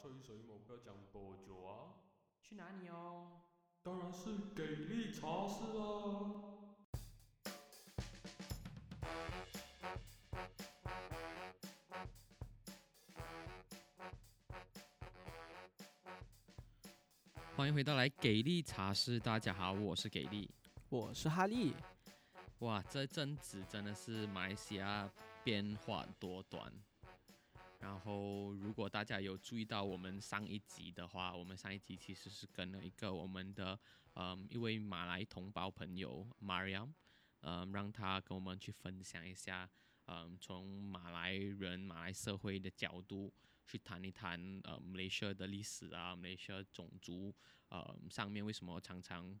[0.00, 1.92] 吹水某个讲多久啊？
[2.40, 3.42] 去哪里哦？
[3.82, 6.40] 当然是给力茶室啦！
[17.54, 20.50] 欢迎回到来给力茶室，大家好，我是给力。
[20.88, 21.74] 我是哈利，
[22.60, 25.10] 哇，这阵子真的是马来西亚
[25.44, 26.72] 变化多端。
[27.80, 33.78] 然后，如果大家有注意到我们上一集的话，我们上一集其实是跟了一个我们的
[34.14, 36.92] 嗯一位马来同胞朋友 Mariam，
[37.40, 39.68] 嗯，让他跟我们去分享一下，
[40.04, 43.32] 嗯，从马来人、马来社会的角度
[43.66, 47.34] 去谈一谈呃马来西亚的历史啊，马来西亚种族
[47.70, 49.40] 呃上面为什么常常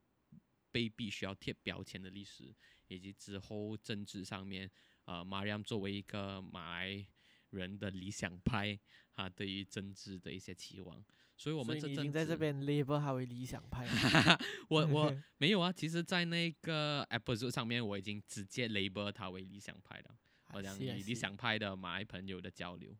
[0.70, 2.54] 被必须要贴标签的历史，
[2.88, 4.70] 以及之后政治上面，
[5.04, 7.06] 呃，Mariam 作为一个马来
[7.50, 8.78] 人的理想派，
[9.14, 11.04] 他对于政治的一些期望，
[11.36, 13.84] 所以我们已经在这边 label 他为理想派。
[13.88, 14.38] 了。
[14.68, 20.16] 我我没有啊，其实，在那个 episode 上面，我已经直接 label 他为理想派了，
[20.52, 22.96] 我讲以理想派的马来朋友的交流，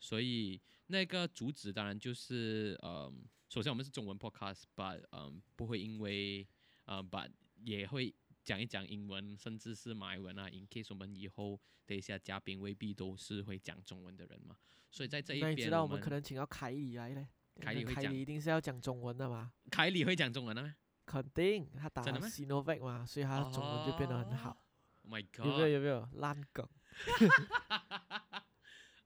[0.00, 6.46] 所以那个主旨当然就是，嗯，首先我们是中文 podcast，but 嗯不会因为，
[6.84, 7.30] 呃，but
[7.64, 8.12] 也会
[8.44, 14.56] 讲一讲英文，甚至是马来文啊，in case 我们以后的一些嘉宾未必都是会讲中文的人嘛，
[14.90, 17.28] 所以在这一边那你知道我们们可能请到凯里来嘞，
[17.60, 24.56] 凯凯里会讲里一定是要讲中文的嘛，凯里会讲中文的吗肯定他打真的吗 Sinovac 嘛，所以他中文就变得很好。
[25.04, 25.46] ？Oh my god！
[25.46, 26.66] 有没有有没有烂梗？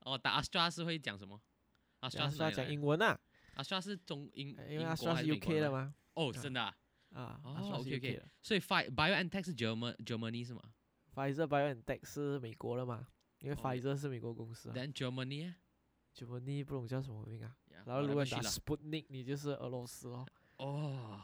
[0.00, 1.40] 哦，打 Astra 是会讲什么
[2.00, 3.18] ？Astra 他是要讲英文啊
[3.56, 5.94] ，Astra 是中英，呃因为他英国算是还美国 UK 的吗？
[6.14, 6.74] 哦，啊真的
[7.16, 8.28] 啊，啊，哦他算是 OK，OK UK 的。
[8.42, 10.62] 所以 Fi BioNTech 是 German Germany 是吗
[11.14, 13.08] Pfizer BioNTech 是美国的嘛，
[13.40, 14.74] 因为哦 Pfizer 是美国公司啊。
[14.74, 15.56] ？Then Germany 啊
[16.12, 21.20] 就问你不懂叫什么名啊然后如果你打 Sputnik，你就是俄罗斯哦，哦，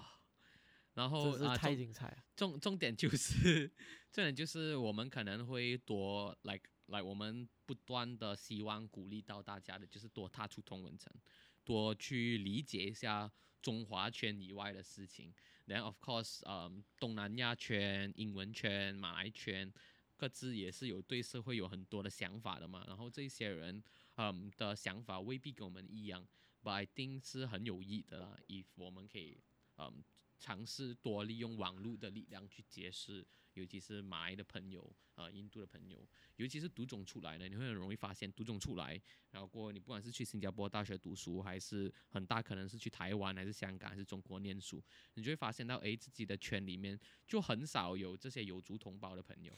[0.94, 2.18] 然后真是啊，太精彩了。
[2.36, 3.66] 重重点就是，
[4.12, 11.10] 重点就是我们可能会多，like like 我们不断的希望鼓励到大家的，就是多踏出同文层，
[11.64, 13.32] 多去理解一下
[13.62, 15.34] 中华圈以外的事情。
[15.66, 19.72] 然后 of course，嗯，东南亚圈、英文圈、马来圈，
[20.16, 22.84] 各自也是有对社会有很多的想法的嘛。
[22.86, 23.82] 然后这些人，
[24.16, 26.26] 嗯的想法未必跟我们一样
[26.62, 28.36] ，but I think 是很有益的啦。
[28.48, 29.40] if 我们可以，
[29.78, 30.04] 嗯。
[30.44, 33.24] 尝试多利用网络的力量去解释，
[33.54, 44.82] 尤其是马来的朋友，呃，印度的朋友，尤其是独种出来的，你会很容易发现独种出来，然后过你不管是去新加坡大学读书，还是很大可能是去台湾，还是香港，还是中国念书，
[45.14, 49.52] 你就会发现到，诶，自己的圈里面就很少有这些有族同胞的朋友，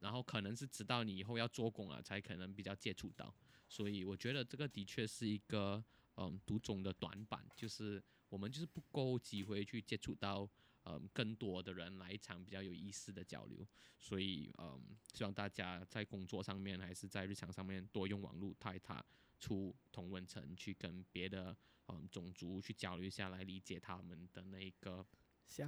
[0.00, 3.34] 然后可能是直到你以后要做工了，才可能比较接触到，
[3.68, 5.82] 所以我觉得这个的确是一个，
[6.16, 10.48] 嗯，独种的短板，就是我们就是不够机会去接触到，
[10.88, 13.66] 嗯，更多的人来一场比较有意思的交流。
[13.98, 19.04] 所以，嗯，希望大家在工作上面还是在日常上面多用网络踏一踏
[19.40, 21.56] 出同文层，去跟别的
[21.88, 25.04] 嗯种族去交流一下，来理解他们的那个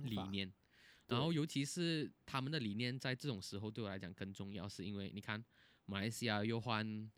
[0.04, 0.52] 理念。
[1.08, 5.44] 然后，尤其是他们的理念，在这种时候对我来讲更重要，是因为你看，
[5.86, 7.10] 马来西亚又换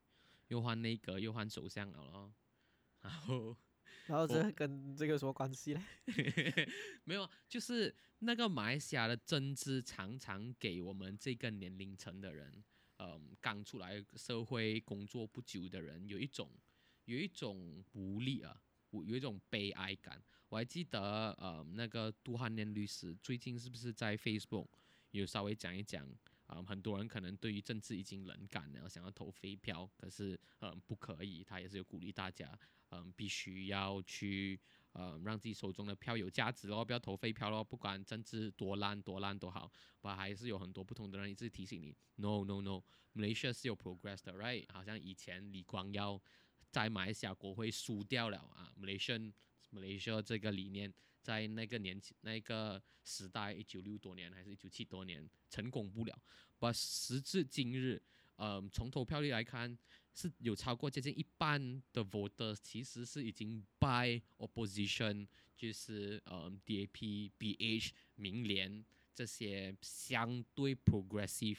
[0.49, 2.33] 又换内阁，又换首相了咯，
[3.03, 3.55] 然后。
[4.11, 5.81] 然后这跟这个有什么关系嘞？
[7.05, 12.65] 没有，就是那个马来西亚的政治常常给我们这个年龄层的人，
[12.99, 16.51] 嗯，刚出来社会工作不久的人，有一种
[17.05, 18.61] 有一种无力啊，
[18.91, 20.21] 有有一种悲哀感。
[20.49, 24.67] 我还记得，呃，那个杜汉念律师最近是不是在 Facebook
[25.13, 26.05] 有稍微讲一讲？
[26.51, 32.59] 啊、很多人可能对于政治已经冷感了，想要投废票，可是嗯不可以，他也是有鼓励大家，
[32.91, 34.59] 嗯必须要去
[34.93, 44.67] 呃让自己手中的票有价值咯，不要投废票咯，不管政治多烂多烂都好，不还是有很多不同的人一直提醒你，no no no，Malaysia 是有 progress 的，right？
[44.73, 46.21] 好像以前李光耀
[46.71, 49.33] 在马来西亚国会输掉了啊，Malaysia
[49.73, 56.23] Malaysia 这个理念在那个年纪那个时代，一九六多年还是一九七多年成功不了，
[56.59, 58.03] 不时至今日。
[58.37, 59.77] 呃，从投票率来看，
[60.15, 68.83] 是有超过接近一半的 voter 其实是已经 by opposition，就是呃 DAP、BH、民联
[69.15, 71.59] 这些相对 progressive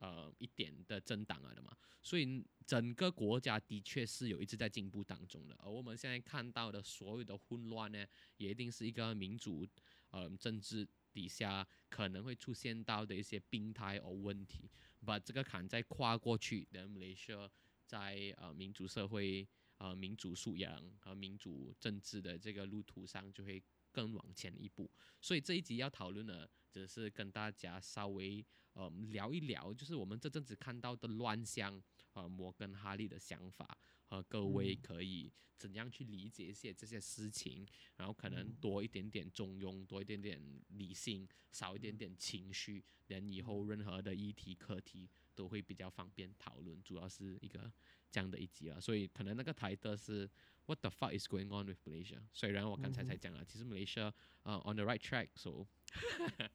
[0.00, 8.04] 呃一点的政党了的嘛，所以整个国家的确是有一直在进步当中的，而我们现在看到的所有的混乱呢，
[8.36, 9.66] 也一定是一个民主
[10.10, 14.70] 呃政治底下可能会出现到的一些病态或问题，
[15.04, 17.50] 把这个坎再跨过去，等马来西亚
[17.86, 19.46] 在呃民主社会
[19.78, 23.62] 呃民主素养和民主政治的这个路途上就会
[23.92, 24.90] 更往前一步。
[25.20, 28.44] 所以这一集要讨论的，只是跟大家稍微
[28.74, 31.82] 呃聊一聊，就是我们这阵子看到的乱象，
[32.12, 33.78] 呃摩根哈利的想法。
[34.06, 37.64] 和各位嗯可以怎样去理解一些这些事情，
[37.96, 46.82] 然后可能嗯多一点点中庸，多一点点理性，少一点嗯点情绪，连以后任何的议题课题都会比较方便讨论。
[46.82, 47.72] 主要是一个
[48.10, 50.28] 这样的一集了，所以可能那个台的是
[50.66, 52.20] What the fuck is going on with Malaysia？
[52.32, 54.12] 虽然我刚才才讲了，其实 Malaysia
[54.42, 55.68] 呃 on the right track，so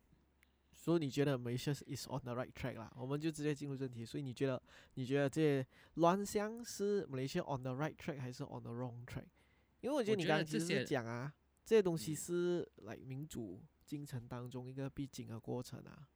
[0.86, 2.94] 所以你觉得 Malaysia is on the right track 啦？
[2.96, 4.06] 我们就直接进入正题。
[4.06, 4.62] 所以你觉得，
[4.94, 5.66] 你觉得这些
[5.96, 9.26] 乱象是 Malaysia on the right track 还是 on the wrong track？
[9.82, 11.34] 因为我觉得你刚刚其实是讲啊，
[11.66, 16.08] 这些东西嗯是来民主进程当中一个必经的过程啊。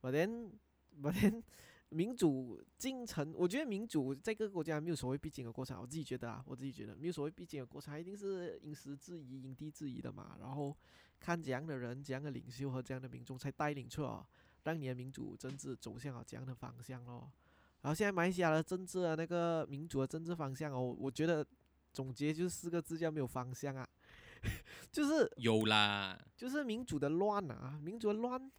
[0.00, 0.52] But then,
[0.98, 1.42] but then
[1.90, 5.80] 民主进程，我觉得民主在各个国家没有所谓必经的过程。
[5.80, 10.36] 我自己觉得啊，我自己觉得没有所谓必经的过程，一定是因时制宜、因地制宜的嘛。
[10.40, 10.76] 然后
[11.18, 14.26] 看怎样的人、怎样的领袖和怎样的民众才带领出了
[14.62, 17.30] 让你的民主政治走向了这样的方向咯。
[17.82, 21.44] 然后现在马来西亚的政治啊，那个民主的政治方向哦，我觉得
[21.92, 23.88] 总结就是四个字叫没有方向啊，
[24.92, 28.50] 就是有啦，就是民主的乱啊，民主的乱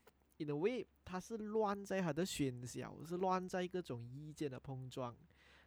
[0.41, 5.15] ，in a way，它是乱在它的喧嚣，是乱在各种意见的碰撞，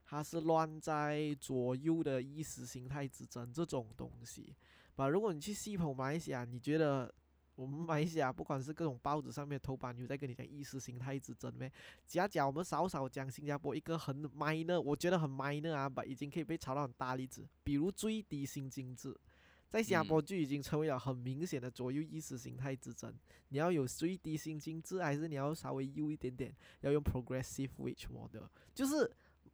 [0.04, 4.54] 它是乱在左右的意识形态之争这种东西。
[4.96, 7.12] 吧，如果你去细捧马来西亚，你觉得
[7.56, 11.70] 我们马来西亚不管是各种报纸上面头版有在跟你讲意识形态之争没？
[12.06, 19.16] 假假我们少少讲新加坡一个很 minor，我觉得很 minor 啊，把已经可以被炒到很大例子，比如最低薪金制。
[19.74, 23.12] 在新加坡就已经成为了很明显的左右意识形态之争。
[23.48, 28.44] 你要有最低薪金制，还是你要稍微优一点点，要用 progressive wage model？
[28.72, 29.10] 就是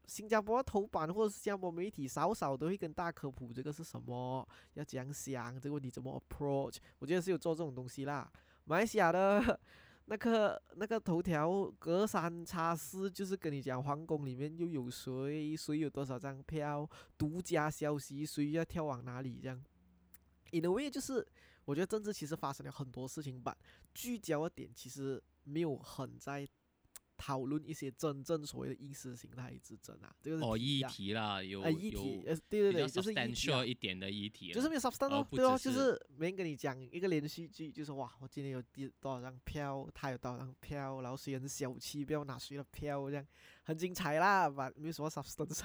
[0.06, 6.76] 新加坡头版或者是新加坡媒体少少都会跟大科普这个是什么，要怎样想，这个问题怎么 approach。
[6.98, 8.30] 我觉得是有做这种东西啦。
[8.64, 9.58] 马来西亚的
[10.04, 16.86] 那个那个头条隔三差四就是跟你讲皇宫里面又有谁，谁有多少张票，
[17.16, 19.64] 独家消息，谁要跳往哪里这样。
[20.52, 21.26] In a way 就是
[21.64, 23.56] 我觉得政治其实发生了很多事情吧，
[23.94, 26.48] 聚焦的点其实没有很在
[27.16, 43.26] 讨论一些真正所谓的意识形态之争啊，这个是哦，议啊题啦，有啊议题，有呃对对对，就是议题啊 substantial 一点的议题，就是没有 substance 而哦，对哦，就是是没人跟你讲一个连续剧，就是哇，我今天有第多少张票，他有多少张票，然后谁很小气，不要拿谁的票，这样
[43.64, 45.60] 很精彩啦，吧，没有什么 substance，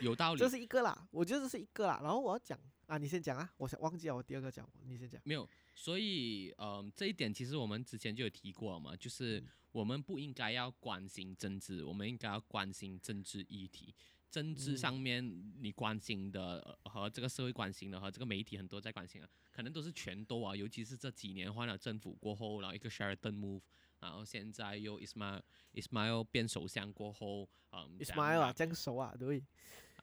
[0.00, 0.48] 有道理 这。
[0.48, 2.56] 是一个啦，我觉得这是一个啦，然后我要讲
[2.88, 9.48] 啊，你先讲啊，我想忘记了我第二个讲，你先讲，没有，所以嗯，这一点其实我们之前就有提过嘛，就是嗯。
[9.70, 13.94] 我们不应该要关心政治，我们应该要关心政治议题。
[14.30, 14.76] 政治嗯。
[14.78, 15.22] 上面
[15.60, 23.60] 你关心的呃和这个社会关心的和这个媒体很多在关心啊，可能都是全都啊，尤其是这几年换了政府过后，然后一个 Sheraton move，
[24.00, 25.42] 然后现在又 Ismail
[25.74, 29.44] Ismail 变首相过后，嗯 Ismail 啊，这样熟啊，对，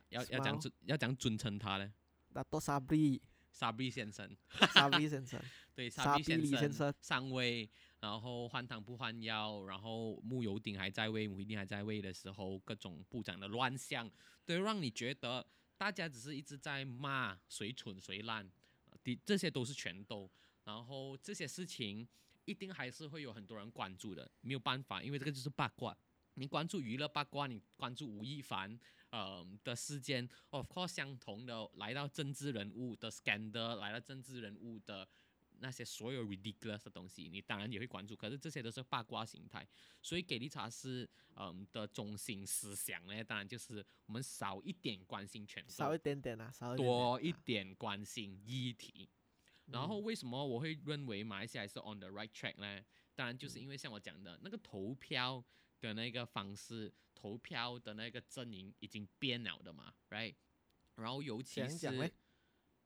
[0.09, 1.91] 要要讲要讲尊称他呢，
[2.35, 4.29] 那多沙比，沙比先生。
[4.73, 5.41] 沙比先生，
[5.73, 7.67] 对，沙比沙比先生上位，
[8.01, 14.11] 然后换汤不换药，然后木有顶还在位，穆尤丁还在位的时候，各种部长的乱象，
[14.45, 15.47] 都让你觉得
[15.77, 18.45] 大家只是一直在骂谁蠢谁烂，
[18.91, 20.29] 呃的这些都是全都，
[20.65, 22.05] 然后这些事情
[22.43, 25.95] 一定还是会有很多人关注的，没有办法，因为这个就是八卦。
[26.37, 28.77] 你关注娱乐八卦，你关注吴亦凡，
[29.15, 35.07] 呃的事件，of course 相同的来到政治人物的 scandal，来到政治人物的
[35.59, 38.13] 那些所有 ridiculous 的东西，你当然也会关注。
[38.13, 39.65] 可是这些都是八卦形态，
[40.01, 49.09] 所以给力查是嗯的中心思想呢，当然就是我们少一点关心权少一点点啊，少一点点多一啊点关心议题。
[49.67, 52.83] 然后嗯为什么我会认为马来西亚是 on the right track 呢？
[53.15, 55.41] 当然就是因为像我讲的那个投票
[55.79, 56.93] 的那个方式，
[57.25, 60.35] 投票的那个阵营已经变了的嘛，right？
[60.93, 62.11] 然后尤其是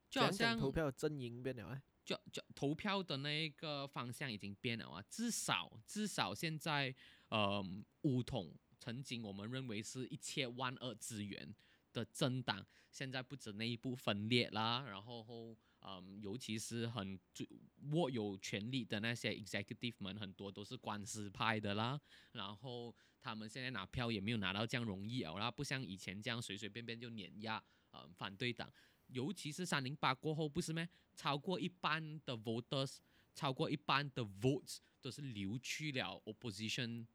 [0.10, 1.68] 就好像投票的阵营变了？
[1.68, 6.96] 哎，就就投票的那个方向已经变了啊，至少至少现在，
[7.28, 7.62] 呃，
[8.04, 11.54] 乌统曾经我们认为是一切万恶之源
[11.92, 15.54] 的政党，现在不止内部分裂啦，然后后
[15.90, 17.50] 嗯，尤其是很最
[17.92, 22.00] 握有权力的那些 executive 们，很多都是官司派的啦，
[22.34, 28.72] 然后他们现在拿票也没有拿到这样容易哦，然后不像以前这样随随便便就碾压呃反对党。
[29.08, 30.88] 尤其是三零八过后，不是咩？
[31.16, 32.98] 超过一半的 voters，
[33.34, 37.08] 超过一半的 votes 都是流去了 opposition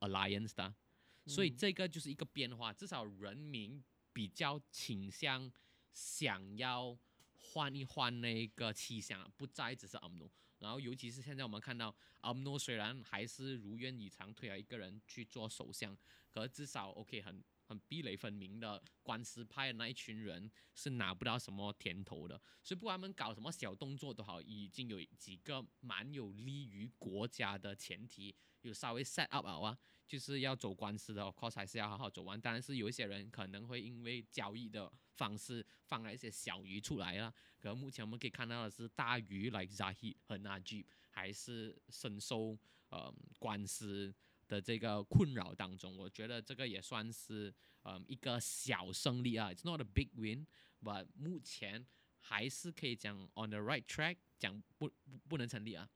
[0.00, 0.74] alliance 的，
[1.26, 2.72] 所以这个就是一个变化。
[2.72, 3.84] 至少人民
[4.14, 5.52] 比较倾向
[5.92, 6.96] 想要
[7.52, 10.30] 换一换那个气象，不再只是 UMNO。
[10.58, 15.96] 然后尤其是现在我们看到 UMNO 虽然还是如愿以偿推了一个人去做首相，
[16.30, 22.40] 可至少 OK 很很壁垒分明的官司派的那一群人是拿不到什么甜头的。
[22.62, 29.76] 所以不管他们搞什么小动作都好，已经有几个蛮有利于国家的前提有稍微 set up 啊。
[30.12, 32.38] 就是要走官司的，of course 还是要好好走完。
[32.38, 37.32] 当然是有一些人可能会因为交易的方式放了一些小鱼出来了。
[37.58, 42.58] 可目前我们可以看到的是大鱼，like z a h i 和 Najib 还是深受
[42.90, 44.14] 呃官司
[44.46, 45.96] 的这个困扰当中。
[45.96, 47.50] 我觉得这个也算是
[47.84, 51.86] 嗯一个小胜利啊，It's not a big win，but 目前
[52.18, 55.88] 还是可以讲 on the right track，讲不不不能成立啊。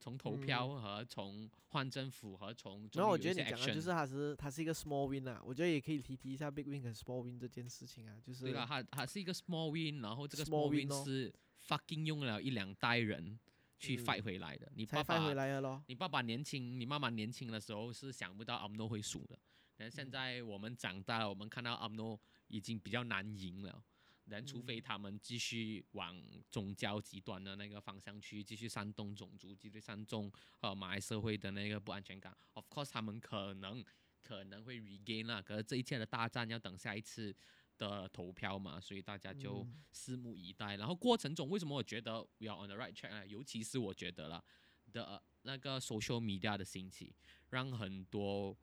[0.00, 11.32] 从投票和从换政府和从，然后我觉得你讲的就是它是它是一个 small win 啊，我觉得也可以提提一下 big win 跟 small win 这件事情啊，就是对了，它它是一个 small win，然后这个 small win 是
[11.68, 13.38] fucking 用了一两代人
[13.78, 19.38] 去 fight 回来的，你爸爸回来了咯，你爸爸年轻，你妈妈年轻的时候是想不到 UMNO 会输的，
[19.76, 23.84] 但现在我们长大了，我们看到 UMNO 已经比较难赢了。
[24.30, 26.16] 人除非他们继续往
[26.50, 32.34] 宗教极端的那个方向去，继续煽动种族，继续煽动呃马来社会的那个不安全感。
[32.54, 33.84] Of course，他们可能
[34.22, 37.34] 可能会 regain 啦，可是这一切的大战要等下一次
[37.76, 40.76] 的投票嘛，所以大家就拭目以待。
[40.76, 43.26] 然后过程中为什么我觉得 we are on the right track 呢？
[43.26, 44.44] 尤其是我觉得了
[44.92, 47.12] 的那个 social media 的兴起，
[47.48, 48.56] 让很多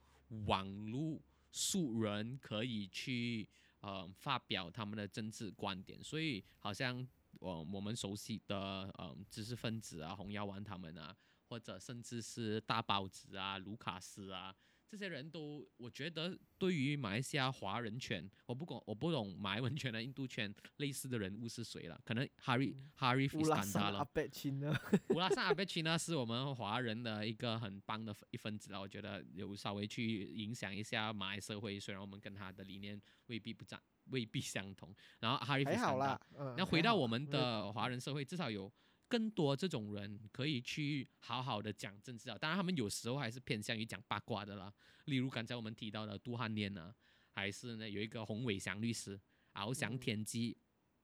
[0.46, 1.22] 网络
[1.52, 3.48] 素人可以去。
[3.82, 7.08] 呃，发表他们的政治观点，所以好像
[7.40, 8.58] 我我们熟悉的
[8.98, 11.16] 呃知识分子啊，洪耀文他们啊，
[11.48, 14.56] 或者甚至是大包子啊，卢卡斯啊。
[14.90, 22.00] 这些人都，我觉得对于马来西亚华人圈，我不管我不懂马来文圈的印度圈类似的人物是谁了？
[22.06, 24.74] 可能 Harry Harry 乌拉萨阿贝钦呢？
[25.10, 28.80] 乌拉萨阿贝钦呢，是我们华人的一个很棒的一分子了。
[28.80, 34.96] 我觉得有稍微去影响一下马来社会，虽然我们跟他的理念未必不赞，未必相同。
[35.20, 36.20] 然后 Harry 还好啦，
[36.56, 38.72] 那回到我们的华人社会，至少有。
[39.10, 44.74] 更多这种人可以去好好的讲政治啊，当然他们有时候还是偏向于讲八卦的啦。
[45.06, 46.94] 例如刚才我们提到的杜汉念啊，
[47.32, 49.20] 还是呢有一个洪伟祥律师，
[49.54, 50.58] 翱翔天机，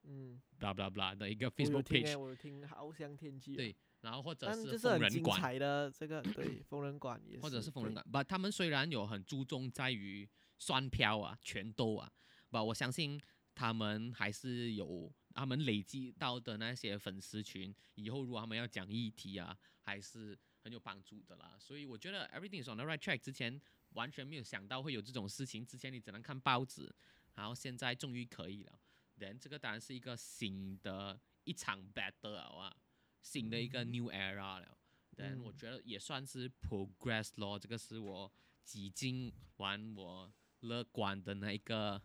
[0.03, 10.29] 嗯，blah blah blah 的一个 Facebook page，我听翱翔天机，对，然后或者是疯人馆的这个对疯人馆也是，或者是疯人馆，不，他们虽然有很注重在于
[10.59, 12.11] 双票啊、拳斗啊，
[12.49, 13.21] 不，我相信
[13.55, 15.09] 他们还是有。
[15.33, 21.55] 他们累积到的那些粉丝群，以后如果他们要讲议题啊，还是很有帮助的啦。
[21.59, 23.17] 所以我觉得 everything is on the right track。
[23.19, 23.59] 之前
[23.89, 26.93] 完全没有想到会有这种事情，之前你只能看报纸，
[27.35, 28.79] 然后现在终于可以了。
[29.15, 32.75] 人这个当然是一个新的一场 battle 啊，
[33.21, 34.77] 新的一个 new era 了。
[35.15, 37.59] 但我觉得也算是 progress 咯。
[37.59, 38.31] 这个是我
[38.63, 42.01] 几经完我乐观的那一个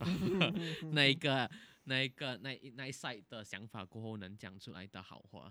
[0.92, 1.50] 那一个。
[1.90, 5.50] 那一个那一那一赛的想法过后能讲出来的好话，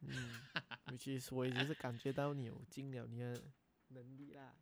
[0.00, 0.40] 嗯，
[0.90, 3.40] 尤其是我也是感觉到你有尽了你的
[3.90, 4.52] 能力啦。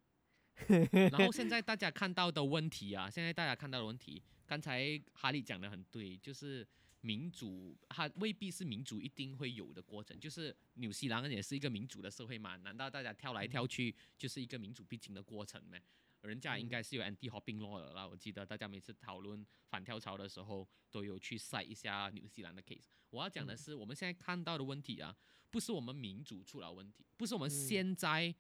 [1.11, 6.69] 然后现在大家看到的问题啊，现在大家看到的问题，刚才哈利讲的很对，就是
[7.01, 15.79] 民主它未必是民主一定会有的过程，就是纽西兰也是一个民主的社会嘛，难道大家跳来跳去就是一个民主必经的过程吗？
[16.25, 22.87] 人家应该是有 anti-hopping law 的啦，我记得大家每次讨论反跳槽的时候，都有去晒一下纽西兰的 case。
[23.11, 25.15] 我要讲的是，我们现在看到的问题啊，
[25.51, 28.35] 不是我们民主出了问题，不是我们现在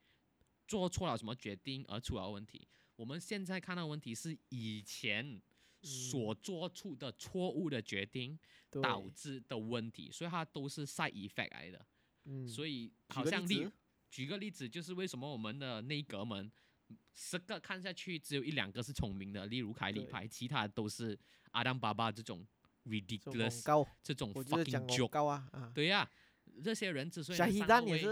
[0.66, 5.42] 做错了什么决定而出了问题，我们现在看到问题是以前
[5.82, 8.38] 所做出的错误的决定
[8.82, 11.86] 导致的问题，所以它都是 side effect 来的。
[12.24, 13.70] 嗯，所以好像例
[14.10, 16.50] 举个例子，就是为什么我们的内阁们。
[17.12, 21.18] 十个看下去，只有一两个是聪明的，例如凯里牌，其他都是
[21.52, 22.46] 阿当爸爸这种
[22.86, 26.10] ridiculous 这种 fucking joke 啊，对呀，
[26.62, 28.02] 这些人之所以上到位，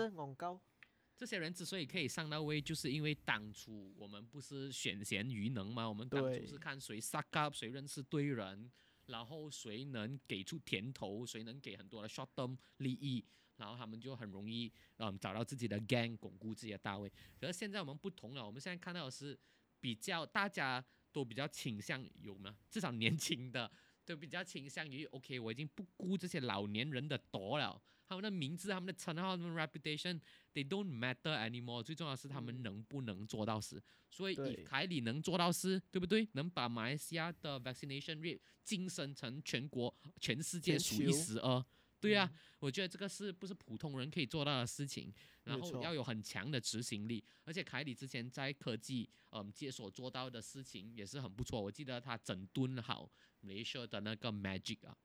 [1.17, 5.89] 这些人之所以可以上到位，就是因为当初我们不是选贤与能吗？
[5.89, 8.71] 我们当初是看谁 suck up，谁认识对人，
[9.07, 13.25] 然后谁能给出甜头，谁能给很多的 short term 利益。
[13.63, 17.09] 然后他们就很容易，嗯，找到自己的 gang，巩固自己的大位。
[17.41, 19.39] 可是现在我们不同了，我们现在看到的是
[19.79, 22.57] 比较大家都比较倾向有吗？
[22.69, 23.71] 至少年轻的
[24.05, 27.81] 都比较倾向于，OK，我已经不顾这些老年人的夺了。
[28.05, 31.83] 他们的名字、他们的称号、他们的 reputation，they don't matter anymore。
[31.83, 33.83] 最重要的是他们嗯能不能做到事。
[34.11, 36.29] 所以，以凯里能做到事，对不对？
[36.33, 41.65] 能把马来西亚的 vaccination rate 晋升成全国、全世界数一球数二。
[42.03, 45.13] 对啊，嗯我觉得这个是不是普通人可以做到的事情？
[45.45, 51.61] 然后要有很强的执行力，而且凯里之前在科技嗯界所做到的事情也是很不错。
[51.61, 54.97] 我记得他整顿好马来西亚的那个 Magic 啊，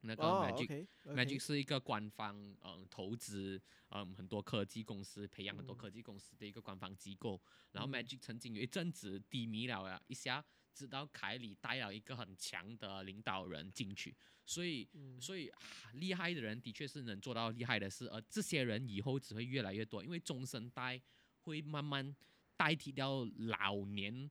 [0.00, 7.38] 那个哦 Magic、，OK，Magic 是一个官方嗯投资嗯很多科技公司培养很多嗯科技公司的一个官方机构。
[7.72, 10.42] 然后嗯 Magic 曾经有一阵子低迷了呀一下，
[10.78, 14.14] 直到凯里带了一个很强的领导人进去，
[14.46, 14.88] 所以。
[14.94, 15.58] 嗯所以、啊
[15.94, 21.00] 厉害的人的确是能做到厉害的事，而这些人以后只会越来越多，因为中生代
[21.40, 22.14] 会慢慢
[22.56, 24.30] 代替掉老年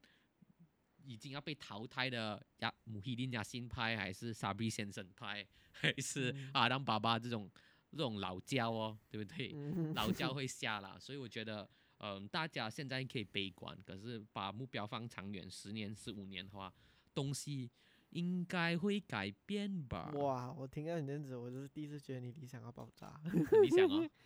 [1.04, 7.50] 已经要被淘汰的亚姆希丁亚新派，还是沙比先生派，还是嗯阿当爸爸这种
[7.90, 9.52] 这种老教哦，对不对？
[9.54, 16.72] 嗯老教会下啦，所以我觉得，嗯、大家现在可以悲观，可是把目标放长远，十年、十五年的话，
[17.14, 17.70] 东西
[18.10, 20.10] 应该会改变吧？
[20.14, 24.08] 哇，我听到你这样子，我就是第一次觉得你理想要爆炸， 很理想哦。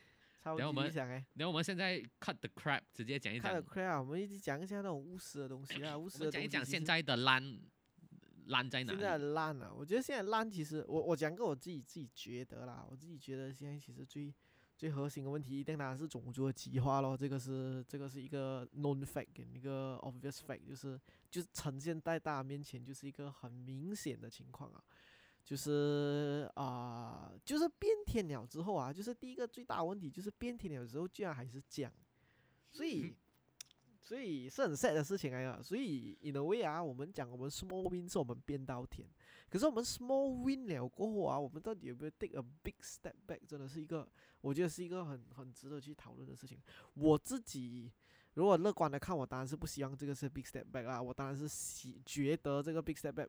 [0.43, 1.25] 超级等我们理想哎。
[1.35, 7.61] 然后我们现在 cut the crap，直接讲一讲看了，快啊，我们一直讲一下那种务实的东西啊， 务实的我们讲一讲现在的烂
[8.47, 9.25] 烂在哪现在里？
[9.35, 14.35] 烂了，我觉得现在烂，其实我我讲个我自己自己觉得啦，我自己觉得现在其实最
[14.83, 24.83] 最核心的问题一定，当然是种族的极化咯，这个是这个是一个 known fact，跟一个 obvious fact，就是就是呈现在大家面前就是一个很明显的情况啊，
[25.45, 31.93] 就是啊、就是变天了之后啊，就是第一个最大问题就是变天了之后居然还是这样，
[32.73, 33.15] 所以。
[34.05, 35.63] 所以是很 sad 的事情来的。
[35.63, 39.09] 所以 in a way 啊，我们讲我们 small win 是我们变到天，
[39.53, 43.39] 可是我们 small win 了过后啊，我们到底有没有 take a big step back？
[43.47, 44.09] 真的是一个，
[44.41, 46.59] 我觉得是一个很很值得去讨论的事情。
[46.95, 47.93] 我自己
[48.33, 53.29] 如果乐观的看，我当然是不希望这个是 big step back 啦，我当然是喜觉得这个 big step back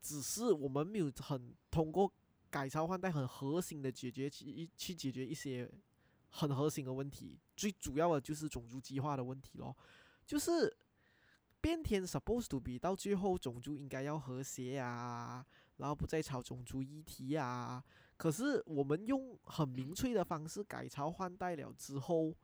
[0.00, 2.12] 只是我们没有很通过
[2.48, 5.68] 改朝换代很核心的解决去去解决一些
[6.30, 9.76] 很核心的问题，最主要的就是种族激化的问题咯，
[10.24, 10.72] 就是
[11.62, 15.42] 变天 supposed to be 到最后种族应该要和谐啊，
[15.76, 17.82] 然后不再吵种族议题啊，
[18.18, 22.36] 可是我们用很明确的方式改朝换代了之后。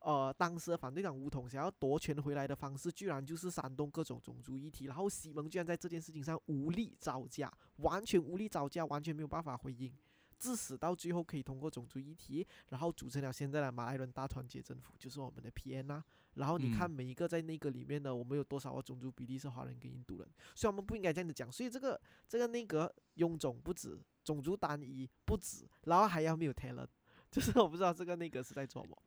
[0.00, 9.90] 呃，当时的反对党吴统想要夺权回来的方式，居然就是煽动各种种族议题，然后西蒙居然在这件事情上无力招架，完全无力招架，完全没有办法回应。
[10.38, 16.04] 致使到最后可以通过种族议题，然后组成了现在的马来人大团结政府，就是我们的 PN 啊。
[16.34, 21.50] 然后你看嗯每一个在内阁里面的，我们有多少个种族比例是华人跟印度人，所以我们不应该这样子讲。
[21.50, 26.88] 所以这个这个内阁臃肿不止，种族单一不止，然后还要没有 talent，
[27.30, 29.00] 就是我不知道这个内阁是在做什么。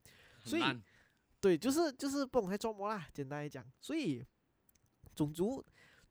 [0.46, 0.64] 所以
[1.42, 4.26] 对，就是就是不懂在做么啦，简单来讲，所以
[5.14, 5.62] 种族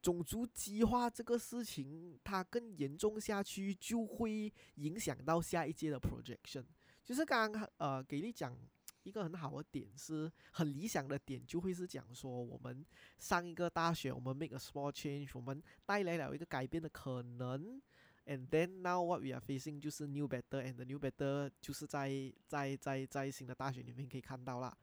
[0.06, 6.64] 种族激化这个事情，它更严重下去，就会影响到下一届的 projection。
[7.04, 8.56] 就是刚刚呃给你讲
[9.02, 12.86] 一个很好的点是，很理想的点，就会是讲说我们
[13.18, 17.82] 上一个大学，我们 make a small change，我们带来了一个改变的可能。
[18.26, 24.76] And then now what we are facing 就是 new better and the new better 就是在在在在新的大学里面可以看到啦。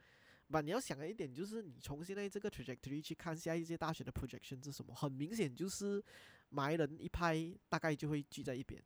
[0.53, 6.01] 吧，你要想的一点就是，你从现在这个 trajectory 去看下一届大学的 projection 是什么，很明显就是
[6.49, 8.81] 马来人一派大概就会聚在一边。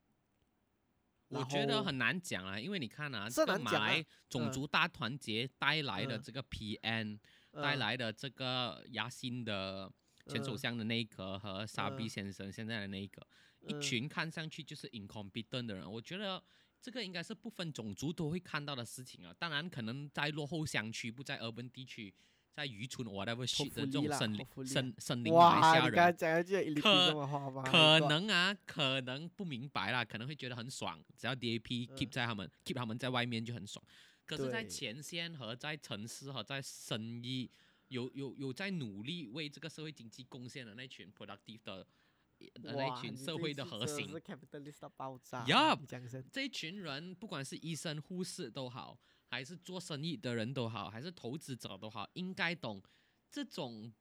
[1.29, 4.51] 我觉得很难讲啊，因为你看啊，是这个马来种嗯。
[4.51, 6.21] 族大团结带来的嗯。
[6.23, 7.19] 这个 PN，
[7.51, 7.79] 带嗯。
[7.79, 9.91] 来的这个亚新的
[10.27, 13.27] 前首嗯相的那一个和沙比嗯先生现在的那一个，
[13.59, 16.41] 一嗯群看上去就是 incompetent 的人，我觉得
[16.81, 19.33] 这个应该是不分种族都会看到的事情啊。
[19.37, 22.13] 当然，可能在落后乡区，不在 urban 地区，
[22.53, 26.15] 在渔村 whatever shit 的这种森林森森林马来人。
[26.17, 27.63] 讲一句 elite 可这么话吗？
[27.63, 33.83] 可能啊，可能不明白啦，可能会觉得很爽，只要 DAP 嗯 keep 在他们、keep 他们在外面就很爽。
[34.25, 37.49] 可是，在前线和在城市和在生意
[37.87, 41.87] 有有有在努力为这个社会经济贡献的那群 productive 的的
[42.61, 45.45] 那一群社会的核心真是，capitalist 的爆炸。
[45.45, 48.97] Yup 你讲声这一群人，不管是医生、护士都好，
[49.27, 52.81] 还是做生意的人都好，还是投资者都好，应该懂
[53.31, 53.93] 这种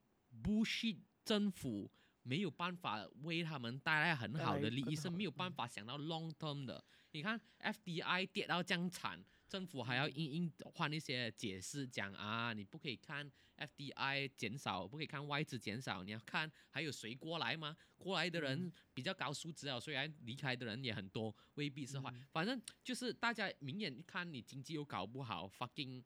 [0.42, 1.90] bullshit 政府
[2.22, 6.84] 没有办法为他们带来很好的利益，是没有办嗯法想到 long term 的。
[7.12, 17.76] 你看 FDI 跌到这样惨，政府还要硬硬换一些解释，讲啊，你不可以看 FDI 减少，不可以看外资减少，你要看还有谁过来吗？
[17.96, 22.10] 过来的人比较高素质啊，虽然离开的人也很多，未必是坏。
[22.10, 26.02] 嗯反正就是大家明眼看你经济又搞不好，fucking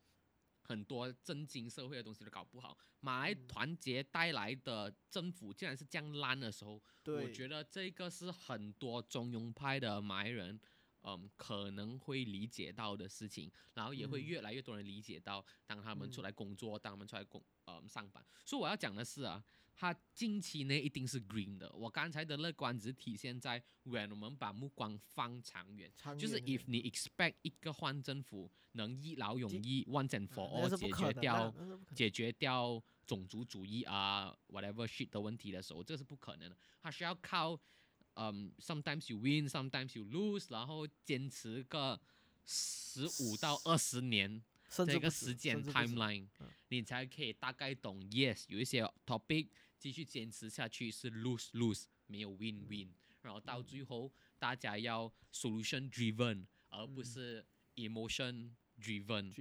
[0.62, 2.76] 很多震惊社会的东西都搞不好。
[3.00, 10.60] 马来嗯团结带来的政府竟然是这样烂的时候，我觉得这个是很多中庸派的马来人，
[11.02, 18.24] 嗯，可能会理解到的事情，然后也会嗯越来越多人理解到，当他们出嗯来工作，当他们出来工，嗯，上班。
[18.44, 19.42] 所以我要讲的是啊，
[19.74, 21.70] 他近期内一定是 green 的。
[21.72, 25.90] 我刚才的乐观只体现在，when 我们把目光放长远。
[26.18, 31.54] 就是 if 你 expect 一个换政府能一劳永逸 once and 啊 for all 解决掉
[31.94, 36.56] 解决掉种族主义啊 whatever shit 的问题的时候，这是不可能的。
[36.82, 37.58] 它需要靠
[38.14, 42.00] 嗯、sometimes you win, sometimes you lose，然后坚持个
[42.44, 44.42] 十五到二十年
[44.86, 52.88] 这个时间 timeline，嗯你才可以大概懂 yes 有一些 topic 继续坚持下去是 lose lose 没有 win win，
[53.22, 57.46] 然后到最后大家要 solution driven 而不嗯是
[57.76, 59.32] emotion driven，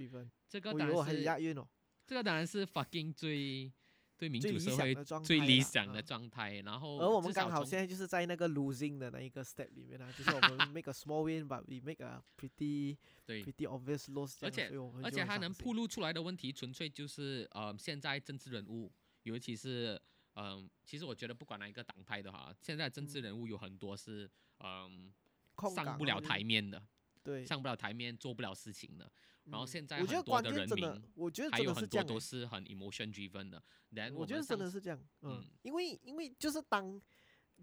[0.48, 1.68] 这个当然是押韵哦。
[2.06, 3.72] 这个当然是 fucking 最
[4.20, 14.12] 对民最理主社会想的状最理想的啊状态，然后而我们刚好现在就是在那个 losing 的那一个 step 里面啊，就是我们 make a small win，but we make a pretty 对 pretty obvious
[14.12, 14.36] loss。
[14.42, 14.70] 而且
[15.02, 19.98] 而且它能暴露出来的问题，纯粹就是呃，现在政治人物，尤其是
[20.34, 25.10] 嗯、其实我觉得不管哪一个党派的哈，现在政治嗯人物有很多是嗯、
[25.54, 26.82] 空上不了台面的，
[27.22, 29.10] 对，上不了台面，做不了事情的。
[29.50, 32.14] 然后嗯现在我觉得很多的人关键真的民，我觉得还有很多真的是这样欸。
[32.14, 33.62] 都是很 emotion driven 的。
[33.90, 37.00] 然我觉得真的是这样，嗯嗯，因为因为就是当，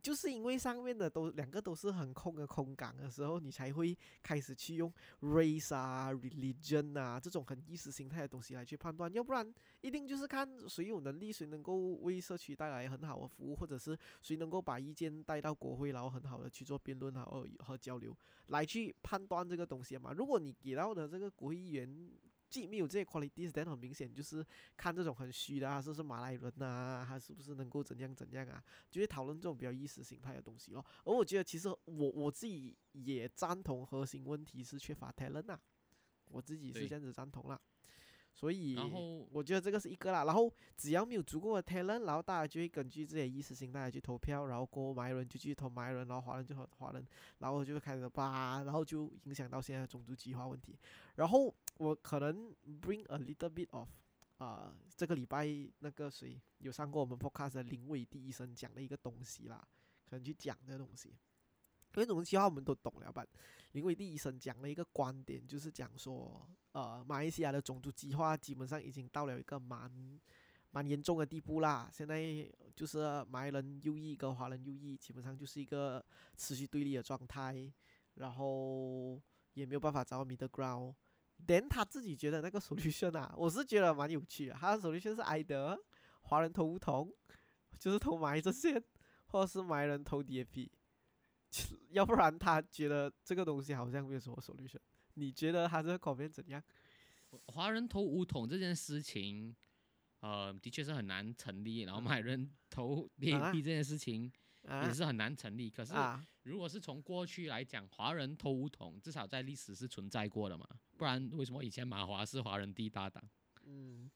[0.01, 18.15] 就是因为上面的都两个都是很空的空港的时候，你才会开始去用 race 啊、religion 啊这种很意识形态的东西来去判断，要不然一定就是看谁有能力，谁能够为社区带来很好的服务，或者是谁能够把意见带到国会，然后很好的去做辩论和和交流，
[18.47, 20.13] 来去判断这个东西嘛。
[20.13, 22.09] 如果你给到的这个国会议员
[22.49, 30.85] 既没有这些 qualities，但很明显就是看这种很虚的啊，是不是马来人啊，他是不是能够怎样怎样啊，就会讨论这种比较意识形态的东西咯。
[31.03, 35.59] 而我觉得其实我我自己也赞同核心问题是缺乏 talent 啊，
[36.29, 37.59] 我自己是这样子赞同啦。
[38.33, 40.23] 所以，然后我觉得这个是一个啦。
[40.23, 47.03] 然后只要没有足够的 talent，然后大家就会根据这些意识形态去投票，然后过后马来人就去投马来人，然后华人就投华人，
[47.39, 50.77] 然后就会开始吧，然后就影响到现在的种族极化问题。
[51.15, 53.87] 然后我可能 bring a little bit of
[54.37, 55.47] 啊、这个礼拜
[55.79, 59.67] 那个谁有上过我们 podcast 的林伟第一生讲的一个东西啦，
[60.05, 61.09] 可能去讲这个东西。
[61.95, 63.25] 因为种族极化我们都懂了吧？
[63.71, 70.19] 林伟第医生讲了一个观点，就是讲说，呃，马来西亚的种族极化基本上已经到了一个蛮
[70.69, 71.89] 蛮严重的地步啦。
[71.91, 77.73] 现在就是马来人右翼跟华人右翼基本上就是一个持续对立的状态，
[78.13, 79.19] 然后
[79.53, 80.93] 也没有办法找到 middle ground。
[81.45, 84.53] 连他自己觉得那个 solution 啊，我是觉得蛮有趣的。
[84.53, 85.77] 他的 solution 是挨德
[86.21, 87.13] 华人投梧桐，
[87.79, 88.81] 就是投埋这些，
[89.27, 90.69] 或者是埋人投 DAP。
[91.91, 94.79] 要不然他觉得这个东西好像没有什么 solution。
[95.13, 96.61] 你觉得他这个口面怎样？
[97.47, 99.55] 华人投梧桐这件事情，
[100.19, 101.81] 呃，的确是很难成立。
[101.81, 104.46] 然后买人投 DAP 这件事情啊
[104.85, 105.69] 也是很难成立。
[105.69, 113.23] 可是啊，如果是从过去来讲，华人偷梧桐至少在历史是存在过的嘛，不然为什么以前马华是华人第一大党？
[113.63, 114.09] 嗯，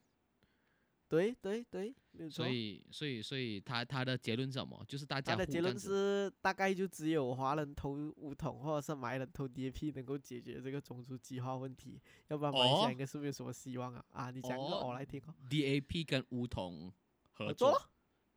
[1.07, 2.47] 对对对，没有错所。
[2.49, 4.81] 以，所以，所以他他的结论是什么？
[4.87, 14.05] 就是大家他的结论是，大概就只有华人偷梧桐或者是马来人偷 DAP 能够解决这个种族极化问题，要不然马来西亚哦应该是没有什么希望啊！
[14.13, 15.35] 啊，你讲个哦我来听哦。
[15.49, 16.93] DAP 跟梧桐
[17.33, 17.81] 合合作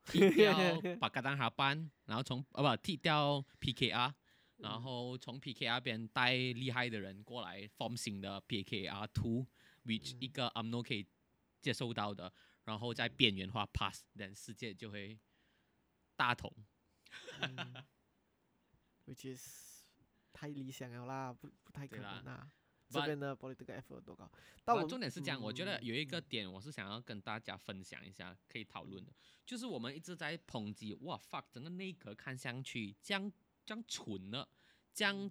[0.04, 4.12] 作，踢掉把嘎当哈班，然后从呃 不剃掉 PKR，
[4.58, 11.06] 然嗯后从 PKR 边带厉害的人过来 form 新的 PKR two，which 嗯一个 UMNO 可以
[11.60, 12.32] 接受到的，
[12.64, 15.18] 然后再边缘化 pass，人世界就会
[16.16, 16.52] 大同。
[17.40, 17.56] 嗯
[19.06, 19.82] which is
[20.32, 22.50] 太理想了啦，不不太可能啦。
[23.00, 24.30] 这边的 political effort 多高？
[24.64, 29.12] 但重点是这样，我觉得嗯有一个嗯点我是想要跟大家分享一下，可以讨论的，
[29.44, 33.32] 就是我们一直在抨击，哇 fuck，整个内阁看上去这样
[33.64, 34.48] 这样蠢了，
[34.92, 35.30] 这样嗯。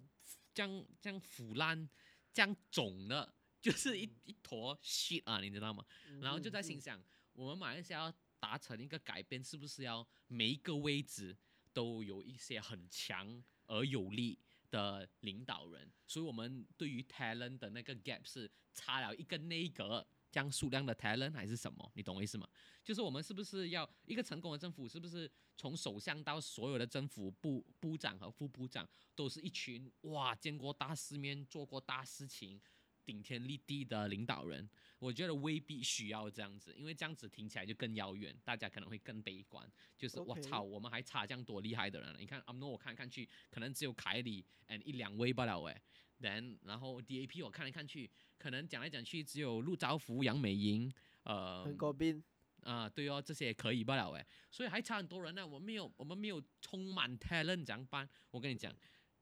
[0.54, 1.88] 这样这样腐烂，
[2.32, 5.84] 这样肿了，就是一一坨 shit 啊，你知道吗？
[6.20, 6.80] 然后就在心嗯。
[6.80, 11.36] 想，我们马来西亚要达成一个改变，是不是要每一个位置
[11.72, 14.38] 都有一些很强而有力
[14.74, 15.88] 的领导人？
[16.04, 21.92] 所以我们对于 talent 的那个 gap 是差了一个内阁这样数量的 talent 还是什么？
[21.94, 22.48] 你懂我意思吗？
[22.82, 32.60] 就是我们是不是要一个成功的政府，是不是从首相到所有的政府部部长和副部长都是一群哇见过大世面、做过大事情、
[33.04, 34.68] 顶天立地的领导人？
[34.98, 39.70] 我觉得未必需要这样子，因为这样子听起来就更遥远，大家可能会更悲观。
[39.96, 42.18] 就是我操，我们还差这样多厉害的人了。
[42.18, 45.82] 你看阿诺，我看来看去，可能只有凯里 and 一两位罢了诶。
[46.20, 50.90] then 然后 DAP 我看来看去，可能讲来讲去只有陆兆福、杨美莹，
[51.24, 52.22] 呃，很高斌，
[52.62, 55.46] 啊，对哦，这些也可以罢了诶，所以还差很多人呢。
[55.46, 58.08] 我们没有，我们没有充满 talent 怎样办？
[58.30, 58.74] 我跟你讲，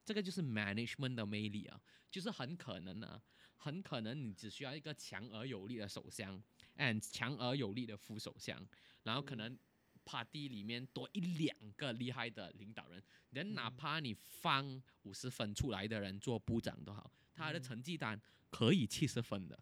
[0.05, 3.21] 这个就是 management 的魅力啊，就是很可能呢、
[3.63, 6.43] 很可能你只需要一个强而有力的手相
[6.77, 8.61] ，and 强而有力的副手相，
[9.05, 9.57] 然后可能
[10.05, 18.21] party 里面多一两个厉害的领导人，人哪怕你放五十分出来的人做部长都好，他的成绩单
[18.51, 19.57] 可以七十分的。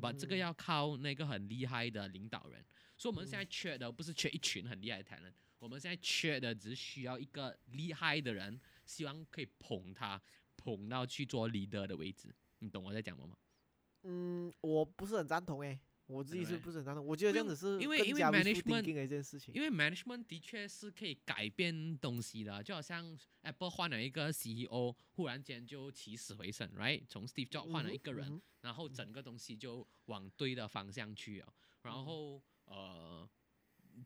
[0.00, 2.64] 把这个嗯要靠那个很厉害的领导人，
[2.96, 10.22] 所以我们现在缺的不是缺一群很厉害的 talent，我们现在缺的只是需要一个厉害的人，希望可以捧他，
[10.56, 12.32] 捧到去做 leader 的位置。
[12.60, 13.36] 你懂我在讲什么吗？
[14.02, 17.04] 嗯，我不是很赞同诶，我自己是不是很赞同？
[17.04, 19.52] 我觉得这样子是因为因为 management- 的一件事情。
[19.54, 27.02] 因为 management 的确是可以改变东西的，就好像 Apple 换了一个 CEO，忽然间就起死回生，right？
[27.08, 31.52] 从 Steve Jobs 换了一个人，然后整个东西就往对的方向去了。
[31.82, 33.28] 然嗯后呃，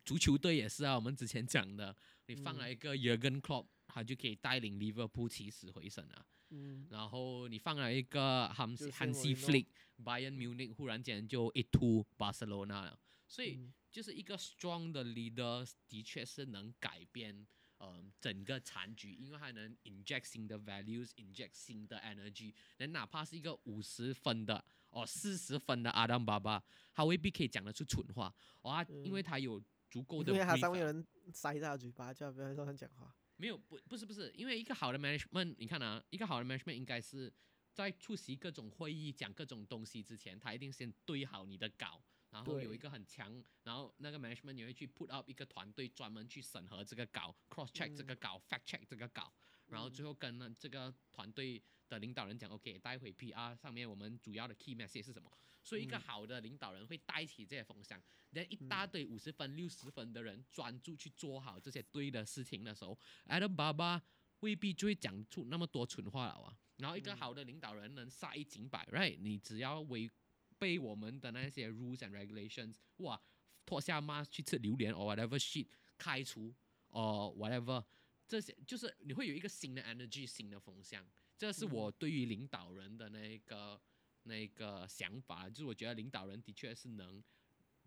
[0.04, 1.94] 足球队也是啊，我们之前讲的，
[2.26, 6.26] 你放嗯了一个 Jurgen Klopp，他就可以带领 Liverpool 起死回生啊。
[6.52, 9.66] 嗯然后你放了一个 Hans 就是 Hansi Flick、
[10.04, 12.98] Bayern Munich，忽然间就一突 Barcelona 了。
[13.26, 17.46] 所以嗯就是一个 strong 的 leader，的确是能改变。
[17.78, 26.62] 呃，整个残局，因为它能 inject 新的 values，inject 新的 energy，人哪怕是一个五十分的哦，四十分的阿当巴巴，
[26.94, 29.60] 他未必可以讲得出蠢话哦，他因为嗯他有
[29.90, 33.12] 足够的因为他上面有人塞他的嘴巴，叫他不要乱讲话。
[33.42, 37.32] 没有，不不是不是，因为一个好的 management，你看啊，一个好的 management 应该是
[37.72, 42.00] 在出席各种会议、讲各种东西之前，他一定先对好你的稿，
[42.30, 49.34] 然后有一个很强，然后那个 management 也会去 put up 一个团队专门去审核这个稿，cross check 这个稿、fact check 这个稿，
[49.66, 55.28] 然后最后跟那这个团队的领导人讲，OK，待会 PR 上面我们主要的 key message 是什么？
[55.62, 64.02] 所以一个嗯好的领导人会带起这些风向，然后一大堆五十分、六十分的人专注去做好这些对的事情的时候，Adam 爸爸
[64.40, 66.58] 未必就会讲出那么多蠢话了啊。
[66.78, 69.16] 然后一个嗯好的领导人能杀一儆百，right？
[69.20, 70.10] 你只要违
[70.58, 73.20] 背我们的那些 rules and regulations，哇，
[73.64, 76.54] 脱下 mask 去吃榴莲 or whatever shit，开除
[76.90, 77.84] or whatever，
[78.26, 81.06] 这些就是你会有一个新的 energy、新的风向。
[81.38, 83.80] 这是我对于领导人的那个
[84.24, 87.22] 那个想法，就是我觉得领导人的确是能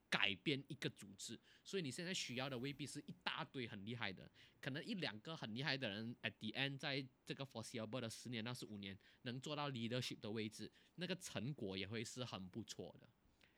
[0.09, 4.29] 改变一个组织，所以你现在需要的未必是一大堆很厉害的，
[4.61, 13.07] 可能一两个很厉害的人，at the end 在这个 foreseeable 的十年到十五年能做到 leadership 的位置，那个成果也会是很不错的。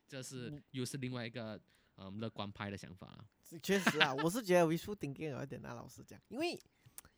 [0.08, 1.62] 这是又是另外一个
[1.98, 3.30] 嗯乐观派的想法了。
[3.62, 6.58] 确实啊，我是觉得 wishful thinking 有一点啊，老实讲，因为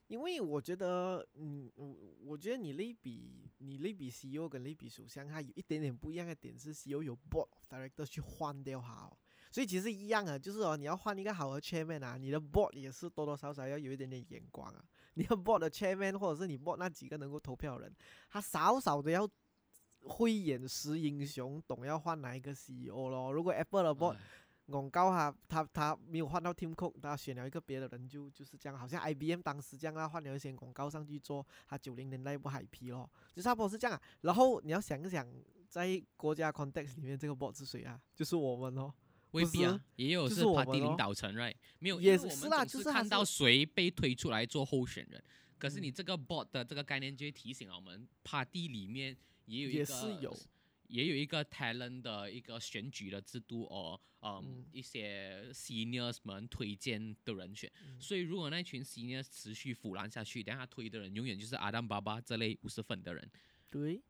[0.09, 1.95] 因为我觉得，嗯，我
[2.25, 9.17] 我觉得你类比你类比 CEO 跟类比首相，它有一点点不一样的点是 CEO 有 board of director 去换掉它、哦，
[9.51, 17.95] 所以其实一样啊，就是哦，你要换一个好的 chairman 啊，你的 board 也是多多少少要有一点点眼光啊，你的 board 的 chairman 或者是你 board 那几个能够投票的人，
[18.31, 19.29] 他少少的要
[20.01, 23.31] 慧眼识英雄，懂要换哪一个 CEO 咯。
[23.31, 24.19] 如果 Apple 的 board 哎
[24.69, 34.01] 广告哈他他没有换到 Tim Cook，他选了一个别的人就就是这样，好像 IBM 当时这样啊，换了一些广告上去做，他九零年代不海批咯，就差不多是这样啊。
[34.21, 35.27] 然后你要想一想，
[35.67, 37.99] 在国家 context 里面，这个 board 是谁啊？
[38.15, 38.93] 就是我们哦。
[39.31, 41.53] 未必啊，也有是 party 领导层，right？
[41.77, 45.23] 没有，也是啦就是看到谁被推出来做候选人，
[45.59, 50.35] 可是嗯你这个 board 的这个概念就会提醒我们，party 里面也有一也是有
[50.89, 54.65] 也有一个 talent 的一个选举的制度哦，嗯，嗯。
[54.71, 57.99] 一些 seniors 们推荐的人选，嗯。
[58.01, 63.31] 所以如果那群 seniors 持续腐烂下去，等下他推的人永远就是阿丹巴巴这类五十分的人，
[63.69, 64.01] 对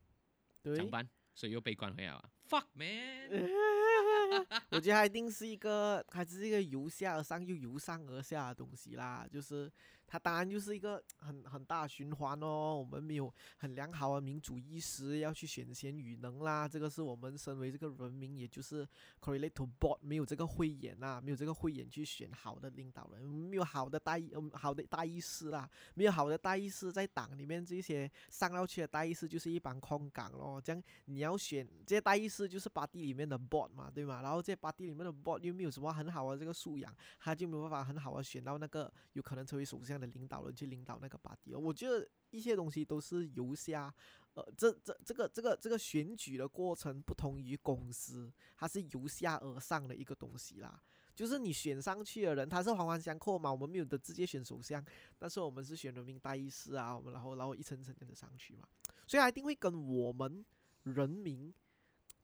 [0.62, 0.76] 对。
[0.76, 1.08] 怎么，办？
[1.34, 3.30] 所以又被关回来了，fuck man。
[4.70, 9.70] 我觉得他一定是一个，它是一个由下而上又由上而下的东西啦，就是
[10.10, 12.76] 它当然就是一个很很大循环哦。
[12.76, 16.66] 我们没有很良好的民主意识，要去选贤与能啦。
[16.66, 18.84] 这个是我们身为这个人民，也就是
[19.20, 30.60] correlate to board 没有这个慧眼呐，没有这个慧眼去选好的领导人，没有好的大意，嗯，好的大意识啦，没有好的大意识，在党里面这些上到去的大意识就是一帮空岗咯。
[30.60, 34.22] 这样你要选这些大意识，就是巴蒂里面的 board 嘛，对吗？
[34.22, 39.99] 然后这巴蒂里面的 board 又没有什么很好的这个素养，他就没有办法很好的选到那个有可能成为首相。
[40.00, 43.92] 的领导人去领导那个巴蒂，我觉得一些东西都是由下，
[44.34, 50.80] 呃，这这这个这个这个选举的过程不同于公司，它是由下而上的一个东西啦。
[51.14, 53.52] 就是你选上去的人，他是环环相扣嘛。
[53.52, 54.82] 我们没有的直接选首相，
[55.18, 58.66] 但是我们是选人民大议事啊，我们然后然后一层层的上去嘛，
[59.06, 60.42] 所以一定会跟我们
[60.84, 61.52] 人民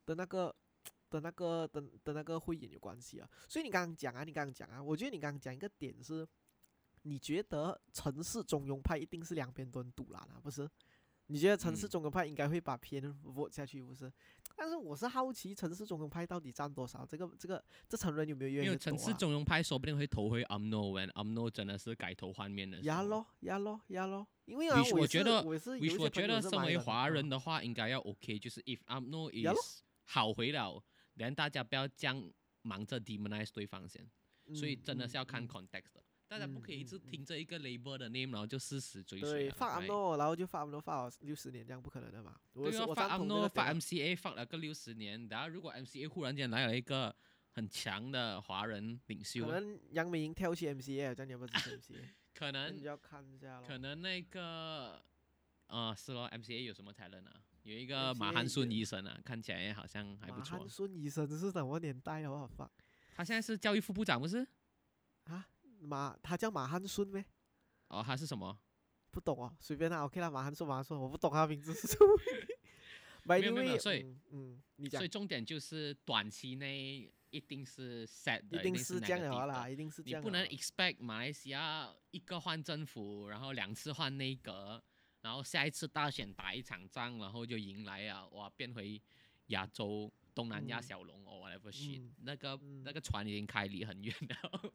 [0.06, 0.54] 的那个
[1.10, 3.28] 的那个的的那个会议有关系啊。
[3.48, 6.26] 所以你刚刚讲啊，你刚刚讲啊，我觉得你刚刚讲一个点是。
[7.06, 10.40] 你觉得城市中庸派一定是两边都很堵拦啊？
[10.42, 10.68] 不是？
[11.28, 14.12] 你觉得城市中庸派应该会把偏 vote 下去，不是？
[14.56, 17.06] 但是我是好奇城市中庸派到底占多少？
[17.06, 18.66] 这个这个这层人有没有愿意？
[18.66, 22.80] 因为城市中庸派说不定会投回 UMNO，when UMNO 真的是改头换面的。
[22.80, 30.82] 压咯压咯压咯，因为啊，我觉得我是我觉得身为华人的话，应该要 OK，就是 if UMNO is 好回了，
[31.14, 34.08] 连大家不要这样忙着 demonize 对方先，
[34.54, 36.02] 所以真的是要看 context 的。
[36.28, 39.30] 大家不可以一直听着一个 label 的 name，然后就死死追随。
[39.30, 42.34] 对，发 UMNO，然后就发 UMNO 发了六十年，这样不可能的嘛。
[42.52, 47.14] 对啊，发 UMNO 发 MCA 发了个六十年，然后如果 MCA 忽然间来了一个
[47.50, 52.08] 很强的华人领袖，可能杨明跳去 MCA，这样你要不支持 MCA？
[52.34, 55.00] 可能你要看一下可能那个，
[55.68, 57.32] 呃，是咯，MCA 有什么才能啊？
[57.62, 60.52] 有一个马汉顺医生啊，看起来好像还不错。
[60.56, 62.30] 马汉顺医生是什么年代啊？
[62.30, 62.70] 我发。
[63.14, 64.46] 他现在是教育副部长，不是？
[65.24, 65.48] 啊？
[65.80, 67.24] 马，他叫马汉顺呗？
[67.88, 68.58] 哦，他是什么？
[69.10, 70.30] 不懂哦，随便他 OK 啦。
[70.30, 72.20] 马汉顺，马汉顺，我不懂他名字是什么。
[73.24, 75.00] 没有没有，所以嗯，你讲。
[75.00, 80.20] 所以重点就是短期内一定是 set，一定是这样的啦，一定是这样。
[80.20, 84.82] 你不能 expect 马来西亚一个换政府，然后两次换内阁，
[85.22, 89.00] 然后下一次大选打一场仗，然后就迎来啊，哇，变回
[89.46, 94.72] 亚洲东南亚小龙哦，whatever shit，那个那个船已经开离很远了。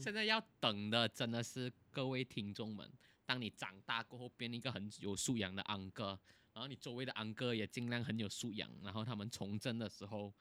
[0.00, 2.90] 现在要等的真的是各位听众们，
[3.24, 6.18] 当你长大过后变一个很有素养的安哥，
[6.52, 10.32] 然后你周围的安哥也尽量很有素养，然后他们从政的时候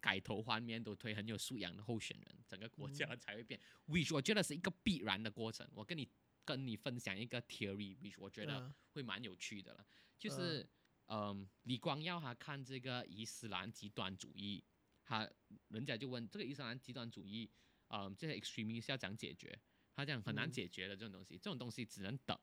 [0.00, 3.58] 改头换面，都推很有素养的候选人，整个国家才会变。
[3.86, 5.68] which 我觉得是一个必然的过程。
[5.74, 6.08] 我跟你
[6.44, 9.86] 跟你分享一个 theory，which 我觉得会蛮有趣的了，
[10.18, 10.68] 就是
[11.06, 14.62] 嗯，李光耀他看这个伊斯兰极端主义，
[15.04, 15.28] 他
[15.68, 17.50] 人家就问这个伊斯兰极端主义。
[17.88, 19.56] 嗯，这些 extreme 要讲解决，
[19.94, 22.36] 他讲很难解决的这种东西，这种东西只能等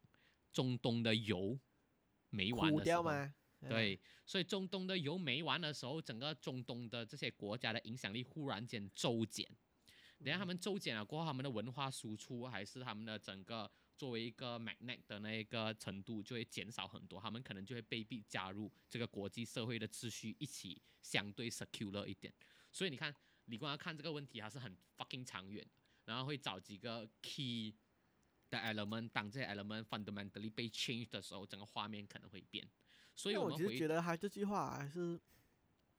[0.54, 1.60] 中东的油
[2.30, 3.04] 没完的时候，
[3.68, 9.46] 对，所以中东的油没完的时候，整个中东的这些国家的影响力忽然间骤减，
[10.20, 22.34] 等下他们骤减了过后，他们的文化输出还是他们的整个作为一个 magnet 的那个程度就会减少很多，他们可能就会被逼加入这个国际社会的秩序，一起相对 secure 一点，
[22.72, 23.14] 所以你看。
[23.52, 25.64] 李光要看这个问题还是很 fucking 长远，
[26.06, 27.76] 然后会找几个 key
[28.50, 32.66] 的 element，当这些 element fundamentally 被 change 的时候，整个画面可能会变。
[33.14, 35.20] 所以我其实觉得他这句话还是，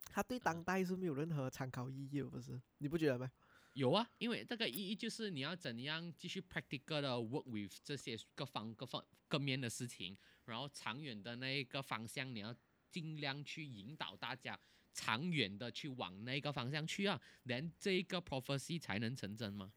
[0.06, 2.58] 他对当代是没有任何参考意义，不是？
[2.78, 3.30] 你不觉得吗？
[3.74, 12.54] 有啊，因为这个意义就是你要怎样继续 practical 的 work with 这些各方各方各面的事情，然后长远的那一个方向，你要
[12.90, 14.58] 尽量去引导大家。
[14.92, 19.72] 长远的去往那个方向去啊，连这个 prophecy 才能成真吗？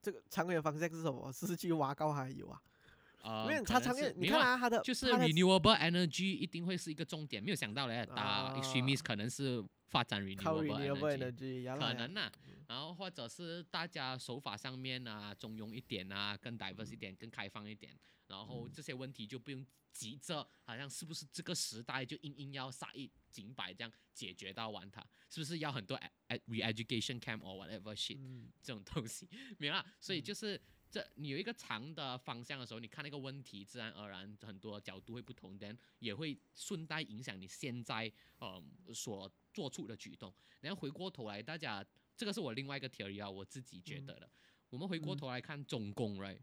[0.00, 1.32] 这个长远方向是什么？
[1.32, 2.62] 是去挖高还有啊？
[3.22, 7.40] 啊，因为它长远，你看啊，它的就是 renewable energy 一定会是一个重点。
[7.42, 12.32] 没有想到嘞，打 extremist 可能是发展 renewable energy，可能呐。
[12.66, 17.94] 然后或者是大家手法上面啊，中庸一点啊，更 diverse 一点，更开放一点。
[18.26, 25.06] 然后这些问题就不用急着，好像是不是这个时代就硬硬要杀一儆百这样解决到完它？
[25.28, 26.00] 是不是要很多
[26.46, 28.18] re-education camp or whatever shit
[28.62, 29.28] 这种东西？
[29.58, 29.84] 明白？
[30.00, 30.58] 所以就是
[30.92, 40.30] 这你有一个长的方向的时候，你看那个问题，自然而然很多角度会不同，但也会顺带影响你现在呃所做出的举动。
[40.60, 41.82] 然后回过头来，大家
[42.14, 44.30] 这个是我另外一个 theory 啊，我自己觉得的。
[44.68, 46.38] 我们回过头来看中共，right？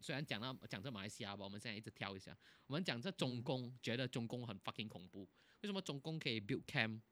[0.00, 2.34] 虽然讲到讲这马来西亚吧，我们现在一直挑一下。
[2.66, 5.28] 我们讲这中共，觉得中共很 fucking 恐怖。
[5.60, 7.02] 为什么中共可以 build camp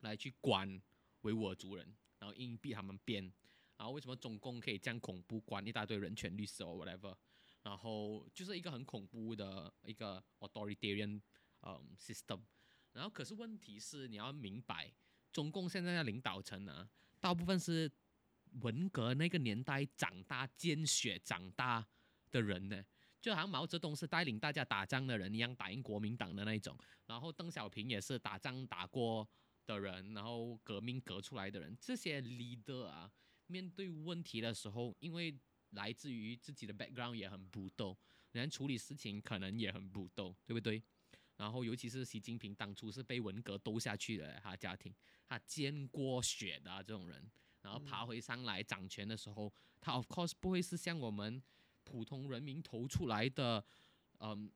[0.00, 0.80] 来去管
[1.22, 3.32] 维吾尔族人，然后硬逼他们编？
[3.76, 7.14] 然后为什么中共可以这样恐怖，关一大堆人权律师哦 whatever？
[7.62, 11.20] 然后就是一个很恐怖的一个 authoritarian
[11.62, 12.40] 嗯 system。
[12.92, 14.92] 然后可是问题是你要明白，
[15.32, 16.88] 中共现在的领导层呢，
[17.20, 17.90] 大部分是
[18.60, 21.84] 文革那个年代长大、见血长大
[22.30, 22.84] 的人呢。
[23.20, 26.78] 就好像毛泽东是带领大家打仗的人一样，打赢国民党的那一种。
[27.06, 29.26] 然后邓小平也是打仗打过
[29.64, 31.74] 的人，然后革命革出来的人。
[31.80, 33.10] 这些 leader 啊，
[33.46, 35.34] 面对问题的时候，因为
[35.70, 37.96] 来自于自己的 background 也很不斗，
[38.32, 40.82] 连处理事情可能也很不斗，对不对？
[41.36, 44.94] 然后尤其是习近平当初是被文革斗下去的，他家庭
[45.26, 47.30] 他见过血的这种人，
[47.62, 51.42] 然后爬回上来掌权的时候，他 of course 不会是像我们。
[51.86, 53.62] 普通人民投出来的，
[54.18, 54.50] 嗯，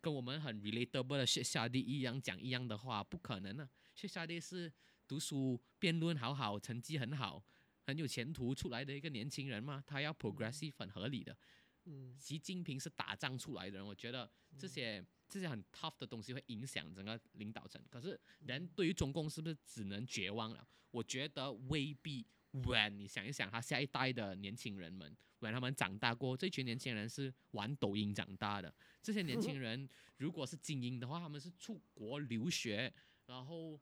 [0.00, 3.70] 跟我们很 relatable 的谢夏弟一样讲一样的话，不可能呢。
[3.94, 4.70] 谢夏弟是
[5.06, 7.40] 读书辩论好好，成绩很好，
[7.84, 11.36] 很有前途出来的一个年轻人嘛，他要 progressive 很合理的。
[11.84, 17.82] 嗯，习近平是打仗出来的人，我觉得这些这些很 tough 的东西会影响整个领导层。
[17.90, 20.66] 可是人对于中共是不是只能绝望了？
[20.90, 22.26] 我觉得未必。
[22.66, 28.70] when 你想一想，他下一代的年轻人们，when 他们长大过，这群年轻人是玩抖音长大的。
[29.02, 32.92] 这些年轻人如果是精英的话，他们是出国留学，
[33.24, 33.80] 然后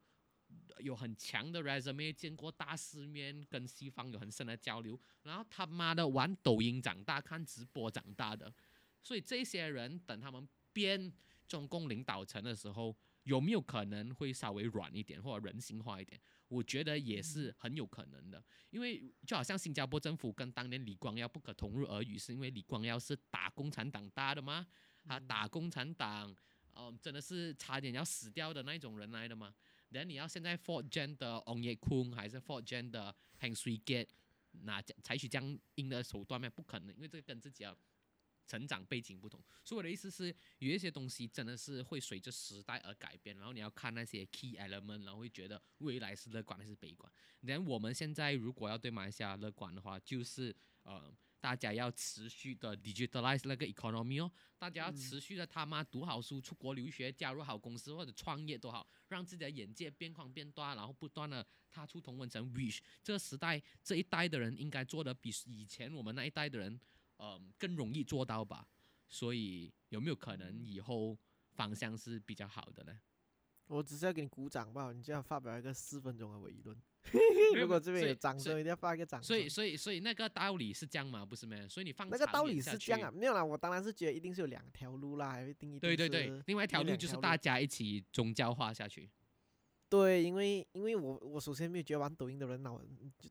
[0.78, 8.52] 有很强的 resume，见过大世面，跟西方有很深的交流，然后他妈的玩抖音长大，看直播长大的。
[9.02, 11.12] 所以这些人等他们变
[11.48, 16.20] 中共领导层的时候，有没有可能会稍微软一点，或者人性化一点？
[16.48, 24.66] 我觉得也是很有可能的，因为就好像新加坡政府跟当年李光耀不可同日而语，是因为李光耀是打共产党大的吗？
[25.04, 26.34] 他打共产党，
[26.74, 29.54] 嗯，真的是差点要死掉的那种人来的吗？
[29.90, 34.08] 然后你要现在 Fort Jen 的 On Ye Kung 还是 Fort Jen 的 Heng Swee Keat，
[34.62, 36.50] 那采取这样硬的手段吗？
[36.50, 37.76] 不可能，因为这个跟自己要。
[38.46, 43.36] 成长背景不同，所以我的意思是，有一些东西真的是会随着时代而改变。
[43.36, 47.12] 然后你要看那些 key element，然后会觉得未来是乐观还是悲观。
[47.42, 62.52] 然后我们现在如果要对马来西亚乐观的话，就是呃，大家要持续的 digitalize 那个 economy 哦，大家要持续的他妈读好书、出国留学、加入好公司或者创业都好，让自己的眼界变宽变大，然后不断的踏出同温层。
[62.52, 66.80] wish 这个时代这一代的人应该做的比以前我们那一代的人。
[67.22, 68.66] 嗯，更容易做到吧？
[69.06, 71.18] 所以有没有可能以后
[71.50, 72.98] 方向是比较好的呢？
[73.66, 76.80] 我只是要给你鼓掌吧，你这样发表一个四分钟的伟论。
[77.56, 79.26] 如果这边有掌声，一定要发一个掌声。
[79.26, 81.24] 所以，所以，所以那个道理是这样吗？
[81.24, 81.56] 不是吗？
[81.68, 83.10] 所以你放那个道理是这样啊？
[83.10, 85.80] 没有啦，我当然是觉得一定是有两条路啦，一定一定。
[85.80, 89.10] 对对对，另外一条路就是大家一起宗教化下去。
[89.88, 92.80] 对，因为因为我我首先没有觉得玩抖音的人脑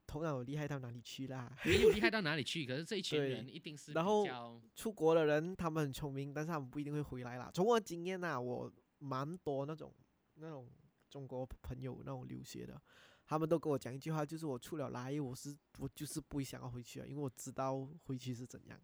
[0.06, 4.28] 头脑厉害到哪里去啦，没有厉害到哪里去，可是这一群人一定是然后
[4.76, 7.50] 出国的人，他们很聪明，但是他们不一定会回来啦。
[7.54, 9.96] 从我经验呐，我蛮多那种
[10.34, 10.70] 那种
[11.10, 12.82] 中国朋友那种留学的，
[13.30, 18.82] 他们都跟我讲一句话，就是我出了来，我是我就是不会想要回去啊，因为我知道回去是怎样。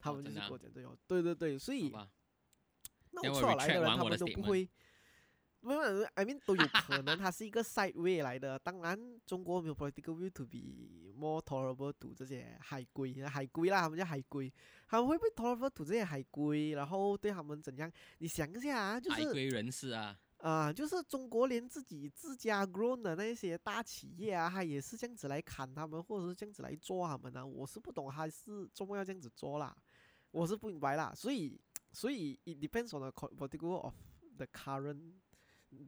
[0.00, 1.92] 他们就是跟我讲这样，对对对，所以
[3.12, 4.68] 那我出了来的人，他们都不会。
[5.60, 5.80] 没有
[6.14, 8.58] ，I mean 都有可能，它是一个 side way 来的。
[8.58, 10.58] 当然，中国没有 political view to be
[11.16, 14.52] more tolerable to 这些海归，海归啦，他们叫海归，
[14.86, 17.90] 他们会不会 tolerable to 这些海归，然后对他们怎样？
[18.18, 27.46] 你想一下啊，就是海归人士啊，啊，就是中国连自己自家 grown 的那些大企业啊，他也是这样子来砍他们，或者是这样子来做他们呢？
[27.46, 29.74] 我是不懂，还是中国要这样子做啦？
[30.30, 31.14] 我是不明白啦。
[31.14, 31.58] 所以，
[31.92, 33.94] 所以 it depends on the political of
[34.36, 35.14] the current。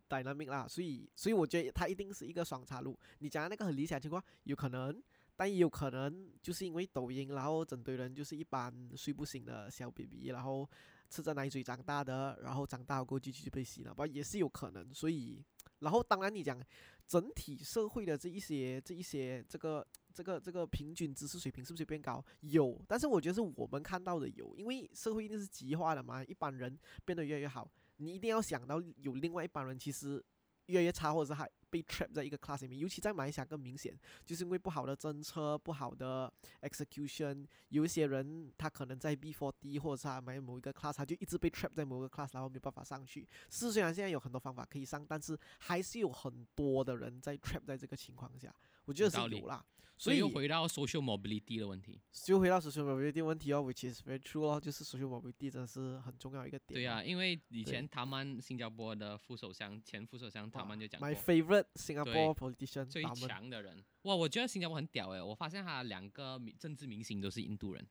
[0.09, 2.99] dynamic 啦，所以所以我觉得它一定是一个双岔路。
[3.21, 5.01] 你讲的那个很理想情况有可能，
[5.37, 10.69] 但也有可能就是因为抖音，然后整堆人就是一般睡不醒的小 baby，然后
[11.09, 14.93] 吃着奶嘴长大的，然后长大过后就去被洗脑，不也是有可能。
[14.93, 15.45] 所以，
[15.81, 16.61] 然后当然你讲
[17.07, 22.25] 整体社会的这一些这一些这个这个这个平均知识水平是不是变高？
[22.41, 27.71] 有，但是我觉得是我们看到的有，因为社会一定是极化的嘛，一般人变得越来越好。
[27.99, 30.23] 你一定要想到有另外一帮人，其实
[30.67, 32.79] 越来越差，或者是还被 trap 在一个 class 里面。
[32.79, 43.29] 尤其在马来西亚更明显，就是因为不好的政策、不好的 execution，有一些人他可能在 B4 D 或者是他买某一个 class，他就一直被 trap 在某个 class，然后没有办法上去。
[43.51, 48.55] 是虽然现在有很多方法可以上，但是还是有很多的人在 trap 在这个情况下，
[48.87, 49.65] 我觉得是有啦。
[49.97, 56.81] 所以又回到 social mobility 的问题，就回到 social mobility 问题哦，which is very true 哦，就是 social mobility 真的是很重要一个点。
[56.81, 63.85] 对啊，因为以前他们新加坡的副首相、前副首相他们就讲过，my favorite Singapore politician 最强的人。
[64.03, 67.87] 哇，我觉得新加坡很屌诶，我发现他两个政治明星都是印度人。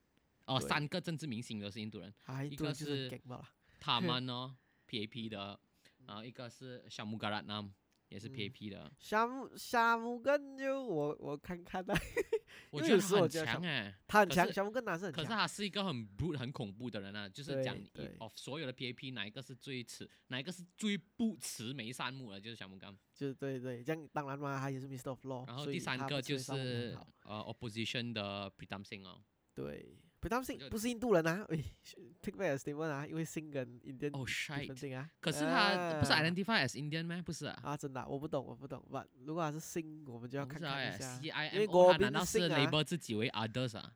[0.46, 3.20] 哦，三个政治明星都是印度人，啊，一个是。
[3.78, 4.56] 他们哦
[4.88, 5.60] PAP 的，
[6.06, 7.72] 然后一个是小木格拉南
[8.08, 11.92] 也是嗯 PAP 的，夏木夏木根就我我看看的，
[12.70, 13.94] 我觉得他很强哎。
[14.06, 15.28] 他很强，可是夏目根男是很可是。
[15.28, 22.96] 他是一个很 brute、很恐怖的人啊，就是讲一对哦，所有的 PAP 哪一个是最迟，哪一个是最不慈眉善目的，就是小木根。
[23.14, 25.10] 就对对，这样当然嘛，他也是 Mr.
[25.10, 25.46] of Law。
[25.46, 29.22] 然后第三个就是呃 opposition 的 p r e t a m Singh 哦。
[29.54, 29.98] 对，
[30.70, 31.64] 不是印度人啊， 喂
[32.20, 35.10] ，take back a statement 啊，因为信跟 Indian 哦 different shit！thing 啊。
[35.20, 37.22] 可是他不是啊 identify as Indian 吗？
[37.24, 37.58] 不是啊。
[37.62, 38.84] 啊，真的啊、我不懂，我不懂。
[38.90, 41.18] 不，如果他是信，我们就要看看一下。
[41.34, 43.94] I 因为他宾难道是 label 自己为 others 啊？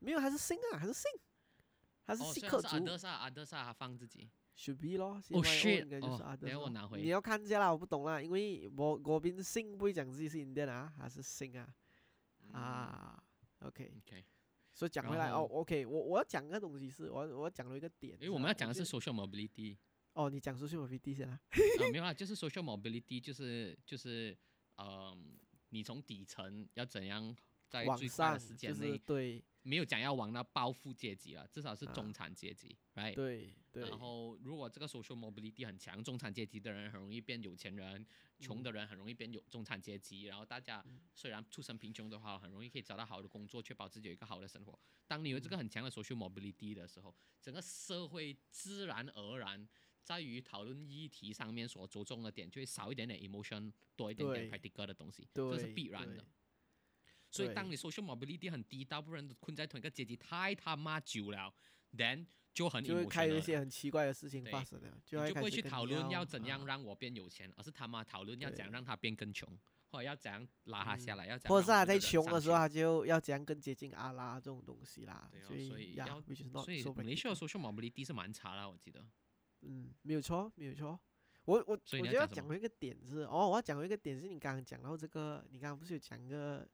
[0.00, 1.10] 没有，还是信啊，还是信，
[2.04, 4.28] 他是哦，信克虽然是族 others 啊，others 啊，他放自己。
[4.56, 5.22] ，should be 咯。
[5.30, 11.66] 哦 shit，应该就是哦 others 等下我拿回你要看一下啦，我不懂啦，因为我国宾信不会讲自己是 Indian 啊，还是信啊。
[12.42, 13.22] 嗯啊
[13.60, 14.24] ，OK，，OK。
[14.80, 19.76] 所以讲回来哦，OK，我我要讲个东西是，我要我要讲了一个点因为我们要讲的是 social mobility。
[20.14, 21.38] 哦，你讲 social mobility 先啊。
[21.52, 24.34] 啊，没有啊，就是 social mobility，就是就是，
[24.78, 25.36] 嗯，
[25.68, 27.36] 你从底层要怎样
[27.68, 33.14] 在往最快的时间就是内，对没有讲要往那暴富阶级了，至少是啊中产阶级，right？
[33.14, 38.04] 对对，然后，如果这个 social mobility 很强，中产阶级的人很容易变有钱人，
[38.38, 40.24] 穷嗯的人很容易变有中产阶级。
[40.24, 44.78] 然后大家嗯虽然出身贫穷的话，很容易可以找到好的工作，确保自己有一个好的生活。
[45.06, 49.68] 当你有这个嗯很强的 social mobility 的时候，整个社会自然而然
[50.02, 56.26] 在于讨论议题上面所着重的点，就会少一点点 emotion，多一点点 practical 的东西，这是必然的对。
[57.30, 61.52] 所以，当你 social mobility 很低，大部分人都困在同一个阶级太他妈久了
[61.96, 66.66] ，then 就很就会开一些很奇怪的事情发生了，就你就不会去讨论要要怎样啊。
[66.66, 69.48] 让我变有钱，而是他妈讨论要怎样让他变更穷，
[69.90, 71.18] 或者要怎样拉他下嗯。
[71.18, 75.28] 来，要怎样或者是他在让我们人上去穷的时候，他就要怎样更接近阿拉这种东西啦。
[75.30, 79.04] 对哦所以所以所以西亚 practical social mobility 是蛮差啦，我记得。
[79.62, 80.98] 嗯，没有错，没有错。
[81.44, 86.68] 我我我要讲一个点是，哦，我要讲一个点是你刚刚讲到这个，你刚刚不是有讲个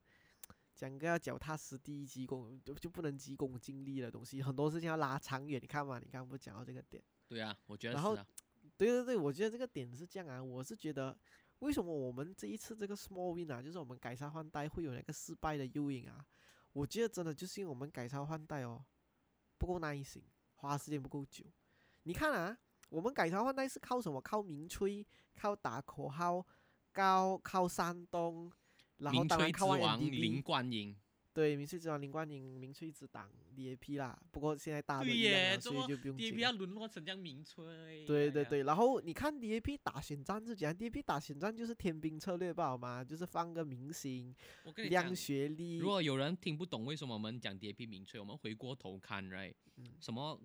[0.77, 5.61] 讲个要脚踏实地、急功就就不能急功近利的东西，很多事情要拉长远。
[5.61, 7.03] 你看嘛，你刚刚不讲到这个点？
[7.27, 8.17] 对啊，我觉得然后。
[8.79, 11.17] 对对对，我觉得这个点是这样啊，我是觉得
[11.61, 16.23] 为什么我们这一次这个 small win 啊，就是我们改朝换代会有那个失败的诱因啊？
[16.75, 18.85] 我觉得真的就是因为我们改朝换代哦，
[19.57, 20.23] 不够耐心，
[20.57, 21.47] 花的时间不够久。
[22.03, 22.55] 你看啊，
[22.91, 24.21] 我们改朝换代是靠什么？
[24.21, 26.47] 靠民吹，靠打口号，
[26.93, 28.53] 靠靠山东，
[28.99, 30.97] 然后当然靠粹之王林冠英，
[31.33, 34.19] 对，民粹之王林冠英，民粹之党 DAP 啦。
[34.31, 37.65] 不过现在大家都对一样耶，所以就不用讲 DAP 要沦落成这样民粹？
[37.67, 43.05] 哎呀，对对对，然后你看 DAP 打选战是怎样？DAP 打选战就是天兵策略吧，好吗？
[43.05, 44.35] 就是放个明星，
[44.65, 49.55] 我跟你亮讲，学历如，果有人听不懂为什么我们讲 DAP 民粹，我们回过头看，right？
[49.77, 50.41] 嗯什么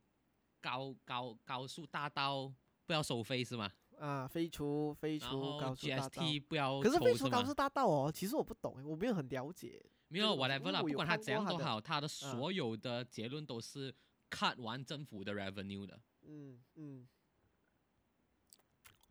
[0.59, 2.53] 高高高速大道
[2.85, 3.71] 不要收费是吗？
[3.99, 6.07] 啊，废除废然除后高速大道。
[6.09, 9.83] GST 不要可是废除高速大道哦，其实我不懂欸，我没有很了解。
[10.07, 13.93] 没有 whatever 啦，不管他怎样都好，他的所有的结论都是
[14.29, 15.99] cut 完政府的 revenue 的。
[16.23, 17.07] 嗯嗯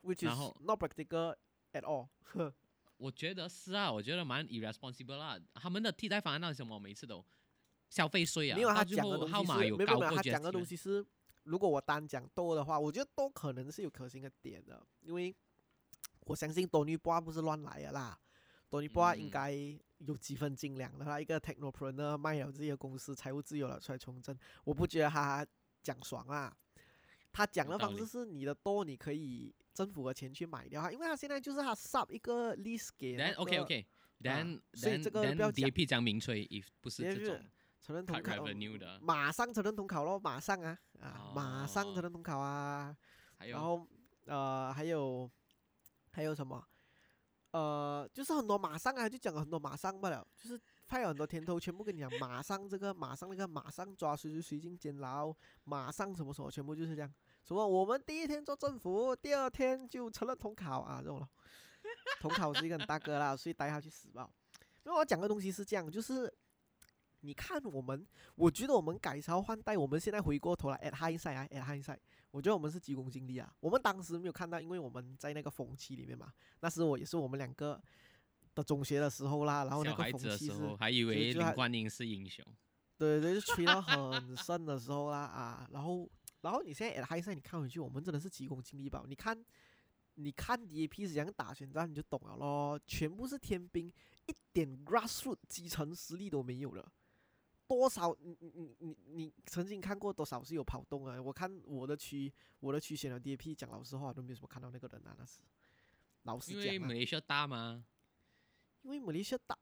[0.02, 1.34] ，which 然 is 后 not practical
[1.72, 2.08] at all
[2.98, 5.38] 我觉得是啊，我觉得蛮 irresponsible 啦。
[5.54, 6.78] 他们的替代方案那是什么？
[6.78, 7.24] 每次都
[7.88, 11.04] 消费税啊，没有他最后讲的号码有高过他讲的东西是，
[11.44, 15.34] 如果我单讲多的话，我觉得多可能是有可行的点的，因为
[16.20, 18.18] 我相信多尼波不是乱来的啦，
[18.68, 19.30] 多尼波应嗯。
[19.30, 24.34] 该有几分斤两的啦，一个 technopreneur 卖了自己的公司，财务自由了出来从政，
[24.64, 25.46] 我不觉得他
[25.82, 26.56] 讲爽啦。
[27.32, 33.86] 他讲的方式是你的多，你可以政府的钱去买掉它，因为他现在就是他 sub 一个 lease 给那 then OK OK
[34.22, 37.38] then 所以这个不要讲 DAP 讲明吹，if 不是这种
[37.80, 38.44] 承认统考
[39.00, 42.94] 马上成人统考咯，马上啊啊，马上哦承认统考啊，
[43.38, 43.86] 然后
[44.26, 45.30] 呃还有
[46.12, 46.62] 还有什么？
[47.52, 57.12] 呃，就是很多马上啊，就讲了很多马上罢了，就是派了很多甜头，全部跟你讲马上这个马上那个马上抓谁谁谁进监牢，马上什么什么，全部就是这样。
[57.42, 61.28] 什么我们第一天做政府，第二天就成了统考啊这种了。
[62.20, 64.30] 统考是一个很大哥啦，所以带他去死吧。
[64.84, 66.32] 因为我讲的东西是这样，就是
[67.20, 71.98] 你看我们，我觉得我们改朝换代，我们现在回过头来 at hindsight 啊，at hindsight，
[72.30, 73.52] 我觉得我们是急功近利啊。
[73.60, 77.80] 我们当时没有看到，因为我们在那个风气里面嘛，那时我也是我们两个
[78.54, 82.44] 的中学的时候啦，然后那个风气是，时候还以为林就还冠英是英雄，
[82.96, 86.08] 对对，就吹到很深的时候啦 啊，然后
[86.40, 89.04] 然后你现在 at hindsight 你看回去，我们真的是急功近利吧？
[89.06, 89.44] 你看。
[90.16, 92.78] 你看 DAP 是怎样打选战，你就懂了咯。
[92.86, 93.90] 全部是天兵，
[94.26, 96.92] 一点 grassroot 基层实力都没有了。
[97.70, 101.22] 多少你你你你你曾经看过多少是有跑动啊？
[101.22, 105.38] 我看我的区我的区选了 DAP，讲老实话都没有什么看到那个人啊，那是
[106.24, 107.84] 老实讲因为马来西亚大吗？
[108.82, 109.56] 因为马来西亚打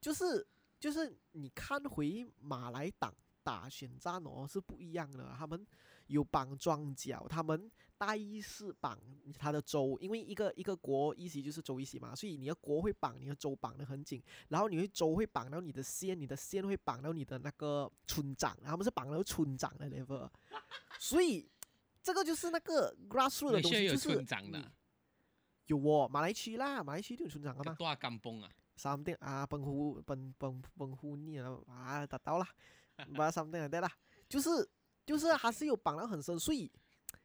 [0.00, 0.44] 就是
[0.80, 5.64] 就是你看回马来党打选战哦是不一样的，他们
[6.06, 8.98] 有绑庄脚，他们大意是绑
[9.38, 20.28] 他的州，因为一个一个国一席就是州一席嘛，所以你的国会绑你的州绑得很紧，然后你会州会绑到你的县，你的县会绑到你的那个村长，他们是绑到村长的 level，
[20.98, 21.48] 所以
[22.02, 24.66] 这个就是那个 grassroots 的东西，就是村长的你，
[25.66, 27.74] 有哦，马来区啦，马来区都有村长的嘛。
[27.74, 28.50] 多少甘崩啊？
[28.74, 32.46] 三定啊，奔湖奔奔奔湖你啊啊达到了，
[33.14, 33.88] 把三定对啦，
[34.28, 34.68] 就是
[35.04, 36.70] 就是还是有绑到很深，所以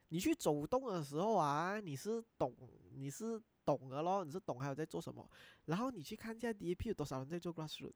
[0.09, 2.53] 你去走动的时候啊，你是懂
[2.93, 5.30] 你是懂的咯，你是懂还有在做什么，
[5.65, 7.93] 然后你去看一下 DAP 有多少人在做 grassroot，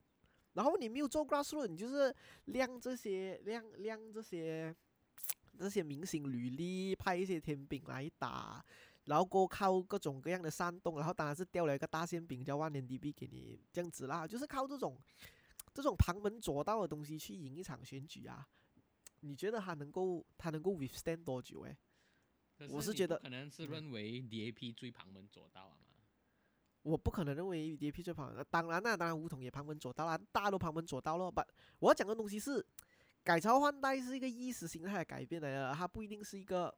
[0.53, 2.13] 然后你没有做 grassroot，你就是
[2.45, 4.75] 亮这些亮亮这些
[5.57, 8.63] 这些明星履历，派一些天兵来打。
[9.05, 14.95] 然后过靠各种各样的煽动，然后当然是掉了一个大馅饼，叫万年 DB 给你这样子啦，就是靠这种
[15.73, 18.47] 这种旁门左道的东西去赢一场选举啊。
[19.21, 21.61] 你觉得他能够他能够 withstand 多久？
[21.61, 21.77] 诶，
[22.69, 25.87] 我是觉得可能是嗯认为 DAP 最旁门左道啊嘛。
[26.83, 31.31] 我不可能认为 DAP 最旁门，当然啦，当然梧桐也旁门左道啦，大家都旁门左道咯。
[31.31, 31.41] 不，
[31.79, 32.63] 我要讲的东西是
[33.23, 36.75] 改朝换代是一个意识形态的改变来的，它不一定是一个，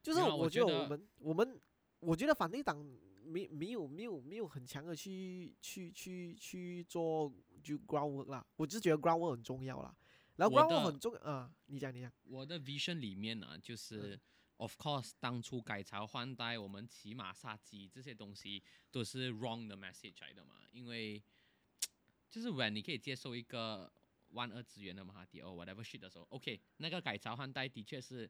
[0.00, 1.60] 就是我我觉得我们我们
[1.98, 2.84] 我觉得反对党
[3.24, 7.32] 没没有没有没有很强的去去去去做
[7.64, 9.92] 就 groundwork 啦，我就觉得 groundwork 很重要啦。
[10.42, 14.18] 然后我 groundwork 的很重啊、你讲你讲，我的 vision 里面呢、嗯就是、
[14.56, 21.22] of course 当初改朝换代，我们骑马杀鸡这些东西都是 wrong 的 message 来的嘛，因为
[22.30, 23.92] 就是 when 你可以接受一个
[24.30, 28.28] 万恶之源的马哈迪哦 whatever shit 的时候，OK，那个改朝换代的确是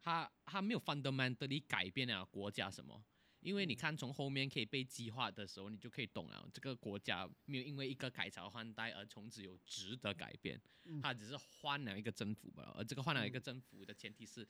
[0.00, 3.04] 他他没有 fundamentally 改变了国家什么。
[3.42, 10.60] 因为你嗯看，从后面可以被激化的时候，你就可以懂了，这个国家没有因为一个改朝换代而从此有值得改变。
[10.84, 11.00] 嗯。
[11.02, 14.48] 他只是换了一个政府吧，而这个换了一个政府的前提是，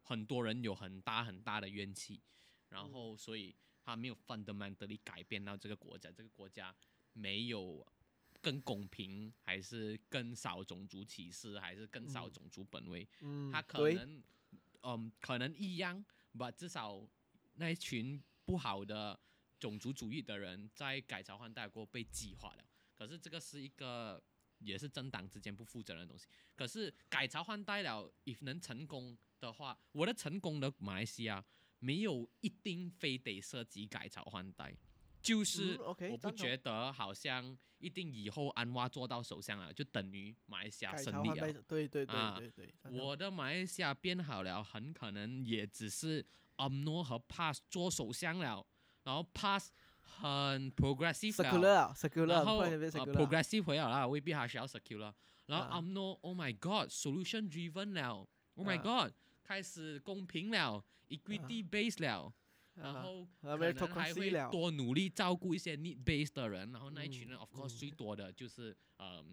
[0.00, 2.20] 很多人有很大很大的怨气，
[2.68, 6.74] 然后所以他没有 fundamentally 改变到这个国家，这个国家
[7.12, 7.84] 没有
[8.40, 12.32] 更公平，还是更少种族歧视，还是更少嗯。
[12.32, 14.22] 种族本位，嗯，他可对能，
[14.82, 16.04] 嗯，可能一样，
[16.38, 17.08] 吧，至少
[17.54, 19.18] 那一群不好的
[19.58, 22.64] 种族主义的人在改朝换代过后被激化了。
[22.94, 24.22] 可是这个是一个
[24.58, 26.26] 也是政党之间不负责任的东西。
[26.54, 31.44] 可是改朝换代了，if 能成功的话，我的成功的马来西亚
[31.78, 34.76] 没有一定非得涉及改朝换代，
[35.24, 42.38] 就是我不觉得好像一定以后安华做到首相了，就等于马来西亚胜利了。，对对对啊
[42.92, 46.24] 我的马来西亚变好了，很可能也只是
[46.58, 48.64] UMNO 和 PAS 做首相了，
[49.04, 49.68] 然后 PAS
[50.02, 55.12] 很 progressive 了 secular 啊 secular，然后 secular progressive 回了啦，未必还需要 secure。
[55.46, 59.12] 然后啊 UMNO Oh my God，solution driven 了，Oh my 啊 God，
[59.42, 62.32] 开始公平了，equity based 了，
[62.74, 69.24] 然啊后啊可能还会多努力照顾一些 need base 的人，然后那一群人嗯 of course 嗯最多的就是呃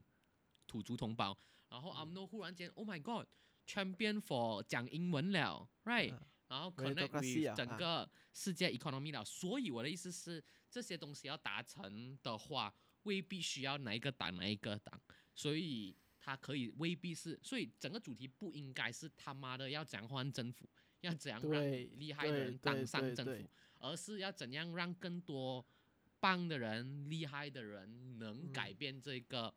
[0.67, 1.37] 土族同胞，
[1.69, 6.13] 然后 UMNO 忽然间 Oh my God，champion for 讲英文了，right？
[6.13, 6.27] 啊。
[6.47, 7.55] 然后 connect with 啊啊。
[7.55, 12.73] 整个世界 economy 了，所以我的意思是，这些东西要达成的话，
[13.03, 15.01] 未必需要哪一个党哪一个党，
[15.33, 20.69] 所以它可以未必是，所以整个主题不应该是他妈的要讲换政府，
[21.01, 21.61] 要怎样让
[21.99, 23.49] 厉害的人当上政府，
[23.79, 25.65] 而是要怎样让更多
[26.19, 29.53] 棒的人、厉害的人能改嗯变这个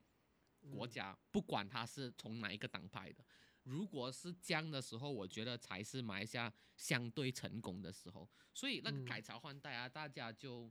[0.70, 3.24] 国嗯家，不管他是从哪一个党派的。
[3.64, 8.28] 如果是这样的时候，我觉得才是马来西亚相对成功的时候。
[8.52, 10.70] 所以那个嗯改朝换代啊，大家就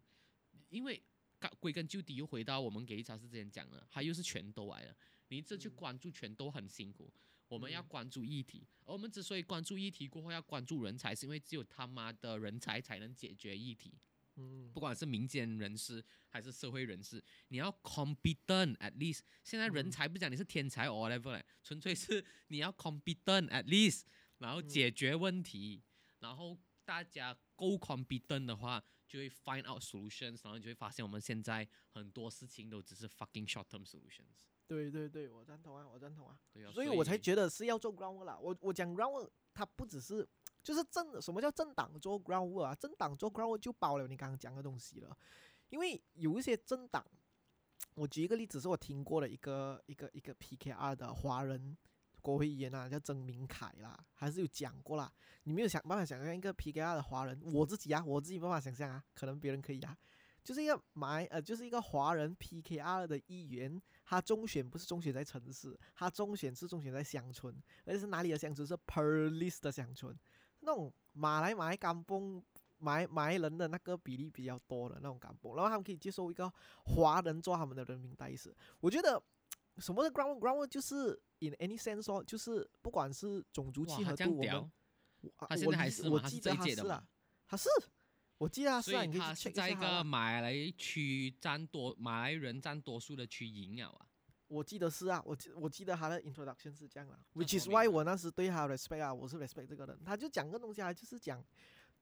[0.69, 1.01] 因为
[1.39, 4.95] 归归根究底又回到我们给查斯之前讲的，他又是拳斗来了，
[5.27, 7.11] 你这去嗯关注拳斗很辛苦。
[7.53, 13.93] 我们要嗯关注议题，而我们之所以关注议题过后要关注人才，是因为只有他妈的人才才能解决议题。
[14.35, 19.19] 嗯不管是民间人士还是社会人士，你要 competent at least。
[19.43, 24.01] 现在人嗯才不讲你是天才 or whatever，嘞纯粹是 你要 competent at least，
[24.39, 25.83] 然后嗯解决问题，
[26.19, 34.41] 然后大家够 competent 的话，就会 find out solutions，然后你就会发现我们现在很多事情都只是 fucking short term solutions。
[34.67, 36.37] 对对对，我赞同啊，我赞同啊。
[36.51, 38.37] 对啊，所以我才觉得是要做 groundwork 啦。
[38.39, 40.27] 我我讲 groundwork，它不只是
[40.63, 42.75] 就是政什么叫政党做 groundwork 啊？
[42.75, 45.15] 政党做 groundwork 就包了你刚刚讲的东西了。
[45.69, 47.05] 因为有一些政党，
[47.95, 51.75] 我举一个例子，是我听过的一个一个一个 PKR 的华人
[52.21, 55.11] 国会议员啊，叫曾明凯啦，还是有讲过啦。
[55.43, 59.97] 你没有想办法想象一个 PKR 的华人，我自己啊，我自己没办法想象啊，可能别人可以啊。
[60.43, 68.67] 就是一个马来呃，就是一个华人 PKR 的议员，他中选不是中选在城市，他中选是中选在乡村，而且是哪里的乡村？
[68.67, 70.17] 是 Perlis 的乡村，
[70.59, 72.43] 那种马来马来甘崩
[72.77, 76.51] 马来马来人的那个比例比较多的那种甘崩，然后他们可以接受一个
[76.83, 78.53] 华人做他们的人民代事。
[78.81, 79.21] 我觉得
[79.77, 84.71] 什么的 ground ground 就是 in any sense 说，就是不管是种族契合度，我们，
[85.21, 86.19] 我他现在还是吗？
[86.21, 87.07] 他是我记得他是啊，？
[87.47, 87.69] 他是，
[88.37, 94.05] 我记得他是啊，所以你可以去他是在一个马来区占多马来人占多数的区赢了啊。
[94.47, 101.43] 我记得是啊，我记我记得他的 introduction 是这样啦这，which is why 我那时对他 respect 啊，我是 respect 这个人，他就讲个东西啊，就是讲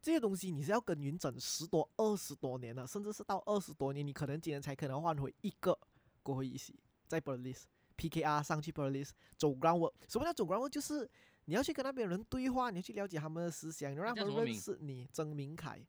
[0.02, 5.78] 这些东西你是要耕耘整十多、二十多年了，甚至是到二十多年，你可能今年才可能换回一个
[6.24, 6.76] 国会议席，
[7.08, 7.56] 在 Berlin
[7.96, 9.08] PKR 上去 Berlin
[9.38, 10.70] 走 groundwork，什么叫走 groundwork？
[10.70, 11.10] 就是
[11.46, 15.86] 你要去跟那边人对话，你要去了解他们的思想，你要让他们认识你，曾明凯。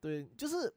[0.00, 0.72] 对，就是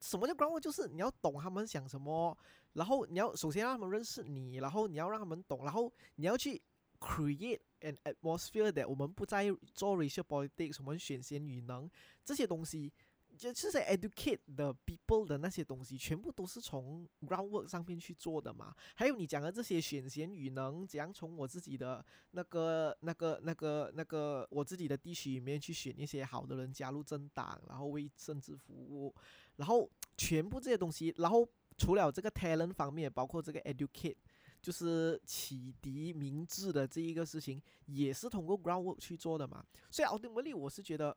[0.00, 0.60] 什么叫 groundwork？
[0.60, 2.36] 就是你要懂他们想什么，
[2.72, 6.60] 然后你要首先让他们认识你，然后你要让他们懂，然后你要去
[6.98, 11.90] create an atmosphere that 我们不再做 racial politics，我们选贤与能
[12.24, 12.92] 这些东西，
[13.40, 18.74] 就就是 educate the people 的那些东西，全部都是从 groundwork 上面去做的嘛。
[18.94, 29.14] 还有你讲的这些选贤与能，怎样从我自己的那个、那个、那个、那个我自己的地区里面去选一些好的人加入政党，然后为政治服务，
[29.56, 34.16] 然后全部这些东西，然后除了这个 talent 方面，包括这个 educate，
[34.60, 39.64] 就是启迪明智的这一个事情，也是通过 groundwork 去做的嘛。
[39.90, 41.16] 所以 ultimately 我是觉得，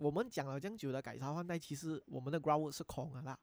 [0.00, 3.38] 我们讲了这样久的改朝换代，其实我们的 groundwork 是空的啦。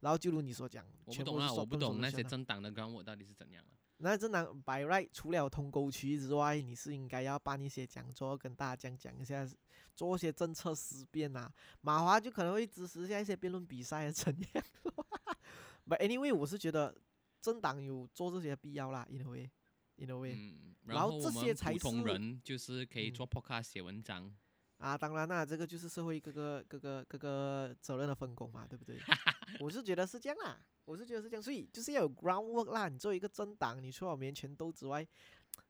[0.00, 3.76] 然后就如你所讲，我不懂啊，我不懂那些政党的 groundwork 到底是怎样啊。
[3.98, 9.46] 那政党 by right 除了通沟渠之外，你是应该要办一些讲座，跟大家讲讲一下，
[9.94, 11.52] 做一些政策思辨啊。
[11.82, 14.64] 马华就可能会支持一下一些辩论比赛啊，怎样？
[15.86, 16.96] But anyway，我是觉得
[17.42, 24.32] 政党有做这些必要啦，in a way，in a way、嗯，然后这些才们普通人就是可以嗯做 podcast 写文章。
[24.78, 28.96] 啊，当然啦，这个就是社会各个各个各个责任的分工嘛，对不对？
[29.60, 32.88] 我是觉得是这样啦，我是觉得是这样，所以就是要有 groundwork 啦。
[32.88, 35.06] 你作为一个政党，你除了棉权斗之外，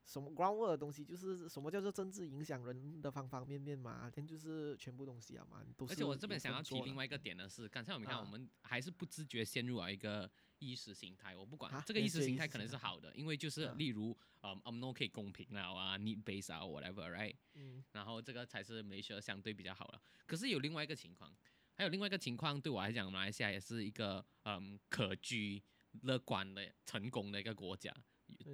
[0.04, 11.36] 什么 groundwork 的东西，就是什么叫做政治影响人的方方面面嘛，这就是全部东西啊嘛，你都是而且我这边想要提另外一个点的是，刚才我们看，啊我们还是不自觉陷入了一个意识形态。
[11.36, 17.34] 我不管、啊这个意识形态可能是好的，因为就是啊例如，嗯，I'm n o 可以公平了啊，need base 啊，whatever，right？
[17.54, 20.02] 嗯然后这个才是马来西亚相对比较好了。
[20.26, 21.34] 可是有另外一个情况，
[21.74, 25.62] 还有另外一个情况，对我来讲，马来西亚也是一个嗯可居、
[26.02, 27.94] 乐观的、成功的一个国家，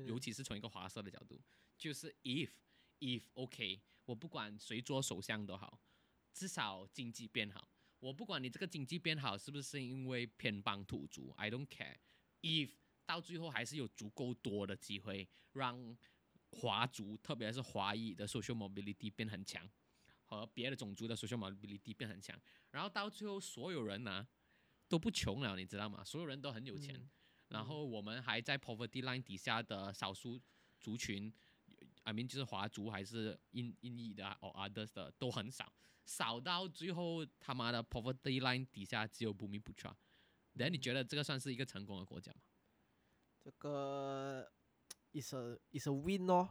[0.07, 1.40] 尤其是从一个华社的角度，
[1.76, 2.50] 就是 if
[3.00, 5.80] if OK，我不管谁做首相都好，
[6.32, 7.68] 至少经济变好。
[8.05, 11.96] 我不管你这个经济变好是不是因为偏帮土族，I don't care。
[12.42, 12.68] if
[13.07, 15.96] 到最后还是有足够多的机会让
[16.50, 19.66] 华族，特别是华裔的 social mobility 变很强，
[20.26, 22.38] 和别的种族的 social mobility 变很强，
[22.70, 24.28] 然后到最后所有人呢、
[24.86, 26.05] 都不穷了，你知道吗？
[26.05, 27.11] 所有人都很有钱，嗯
[27.48, 30.38] 然后我们还在 poverty line 底下的少数
[30.78, 31.32] 族群
[32.02, 35.72] ，I mean 就是华族还是印印裔的 or others 的都很少，
[36.05, 39.92] 少到最后他妈的 poverty line 底下只有 Bumi Putra。
[40.57, 42.38] 等你觉得这个算是一个成功的国家吗？
[43.42, 44.50] 这个
[45.12, 46.48] is a is a win 哦，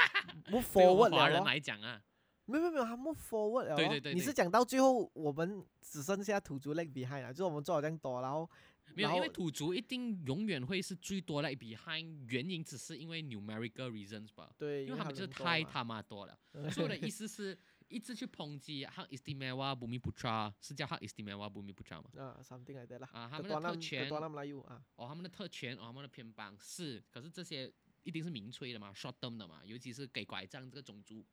[0.50, 1.44] move forward 们华人。
[1.44, 2.02] 来讲啊，
[2.46, 3.76] 没有没有没有，他 move forward 了。
[3.76, 8.50] 对对对对你是讲到最后我们只剩下土族 leg behind 了，就是我们做好这样多，然后
[8.94, 16.38] 没有，因为土族一定永远会是最多的 behind，原因只是因为 numerical reasons 吧，对，因为他们就是太他妈多了。
[16.70, 17.56] 所以我的意思是，
[17.88, 22.10] 一直去抨击 Hak Istimewa Bumi Putra，是叫 Hak Istimewa Bumi Putra 吗？
[22.16, 23.08] 啊，something like that 啦。
[23.12, 24.10] 啊，他们的特权，
[24.66, 27.72] 啊，哦，他们的特权，哦，他们的偏帮是，可是这些
[28.02, 31.24] 一定是民粹的嘛，short term 的嘛，尤其是给拐杖这个种族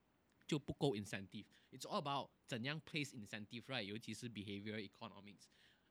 [0.45, 1.45] 就不够 incentive。
[1.71, 5.45] It's all about 怎样 place incentive right，尤其是 behavior economics，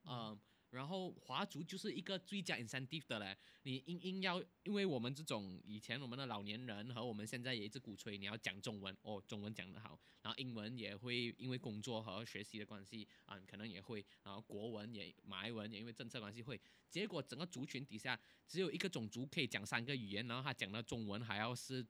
[0.04, 0.38] 嗯。
[0.70, 21.84] 然后华族就是一个最佳 incentive 的嘞，你硬硬要，因为我们这种以前我们的老年人和我们现在也一直鼓吹你要讲中文哦，中文讲得好，然后英文也会因为工作和学习的关系啊、可能也会，然后国文也马来文也因为政策关系会，结果整个族群底下只有一个种族可以讲三个语言，然后他讲的中文还要是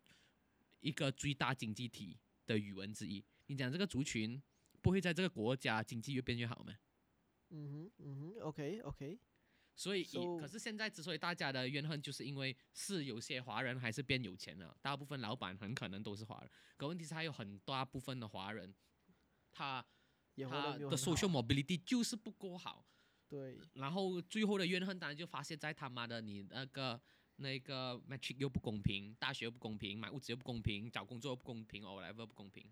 [0.80, 2.16] 一个最大经济体
[2.46, 3.22] 的语文之一。
[3.48, 4.42] 你讲这个族群
[4.80, 6.74] 不会在这个国家经济越变越好吗？
[7.50, 9.18] 嗯哼嗯哼，OK OK，
[9.74, 10.04] 所以
[10.38, 18.74] 可是现在之所以大家的怨恨，就是因为是有些华人还是变有钱了，大部分老板很可能都是华人，可问题是还有很大部分的华人，
[19.50, 19.84] 他
[20.36, 22.86] 也他的 social mobility 就是不够好，
[23.28, 27.00] 对，然后最后的怨恨当然就发泄在他妈的你那个
[27.36, 32.70] 那个 matric 又不公平，大学又不公平，买屋子又不公平，找工作又不公平，or whatever 不公平，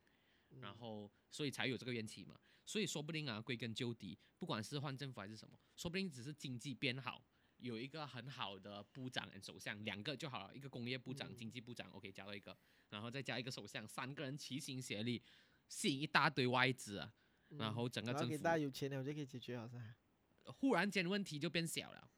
[0.61, 2.39] 然嗯后所以才有这个怨气嘛。
[2.69, 7.25] 所以说不定啊，归根究底，不管是换政府还是什么，说不定只是经济变好，
[7.57, 12.55] 有一个很好的部长和首相，两个就好了，一个工业部长、嗯经济部长，OK 加到一个，
[12.91, 15.23] 然后再加一个首相，三个人齐心协力，
[15.67, 17.11] 吸引一大堆外资啊，
[17.49, 19.97] 然嗯后整个政府大家有钱了，就可以解决了，是吧？
[20.45, 22.11] 忽然间问题就变小了。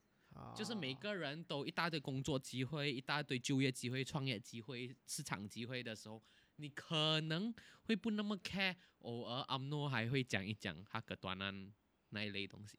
[0.55, 6.21] 就是每啊个人都一大堆工作机会、一大堆就业机会、创业机会、市场机会的时候，
[6.61, 7.53] 你可能
[7.83, 11.73] 会不那么 care，偶尔阿诺还会讲一讲哈格端安
[12.09, 12.77] 那一类东西，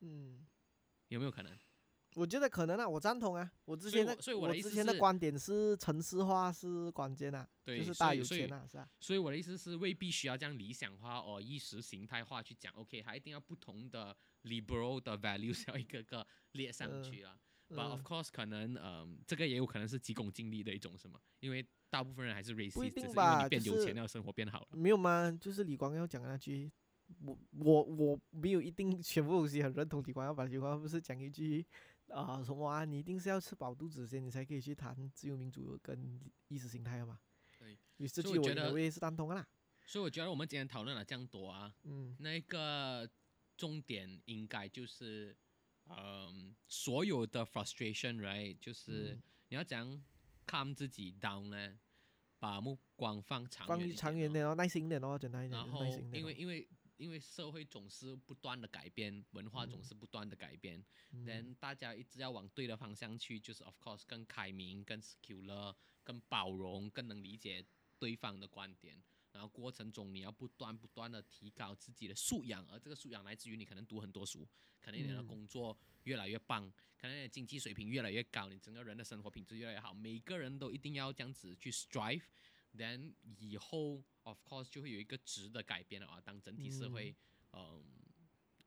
[0.00, 0.46] 嗯。
[1.08, 1.56] 有没有可能？
[2.14, 3.52] 我觉得可能啊，我赞同啊。
[3.66, 8.88] 我之前所以我之前的观点是城市化是关键啊，对，就是大有钱啊，是吧？
[8.98, 12.72] 所以我的意思是，未必需要这样理想化 or 意识形态化去讲。
[12.74, 17.38] OK，还一定要不同的 liberal 的 values 要一个个列上嗯去啊。
[17.68, 21.64] But of 嗯，course，可能嗯，这个也有可能是急功近利的一种什么，因为
[21.94, 24.68] 大部分人还是 racist，不一定只是因为吧你变就是有钱了，生活变好了。
[24.72, 25.30] 没有吗？
[25.40, 26.68] 就是李光耀讲的那句，
[27.20, 30.44] 我我我没有一定全部东西很认同李光耀吧？
[30.44, 31.64] 李光耀不是讲一句
[32.08, 32.84] 啊、什么啊？
[32.84, 37.20] 你一定是要吃饱肚子先，你才可以去谈自由民主跟意识形态的嘛？
[37.60, 39.46] 对，你这所以我觉得句我我也是赞同的啦。
[39.86, 43.08] 所以我觉得我们今天讨论了这样多啊，嗯那个
[43.56, 45.36] 重点应该就是，
[45.88, 50.02] 嗯，所有的 frustration，right，就是嗯你要怎样
[50.46, 51.78] calm 自己 down 呢？
[52.44, 55.82] 把目光放长放远长远点哦，耐心一点哦，简单一点，然后。
[56.12, 56.68] 因为因为
[56.98, 67.64] 因为社会总是不断的改变，文化总嗯是不断的改变，嗯人、大家一直要往对的方向去，就是 of course 更开明、更 secular、更包容、更能理解
[67.98, 69.02] 对方的观点。
[69.34, 74.48] 然后过程中你要不断不断的提高自己的素养，而这个素养来自于你可能读很多书，
[74.80, 79.92] 可能你的嗯工作越来越棒，可能你的经济水平越来越高，你整个人的生活品质越来越好。
[79.92, 86.20] 每个人都一定要这样子去 strive，then 以后 of course 就会有一个值的改变了啊。
[86.24, 87.12] 当整体社会
[87.52, 87.82] 嗯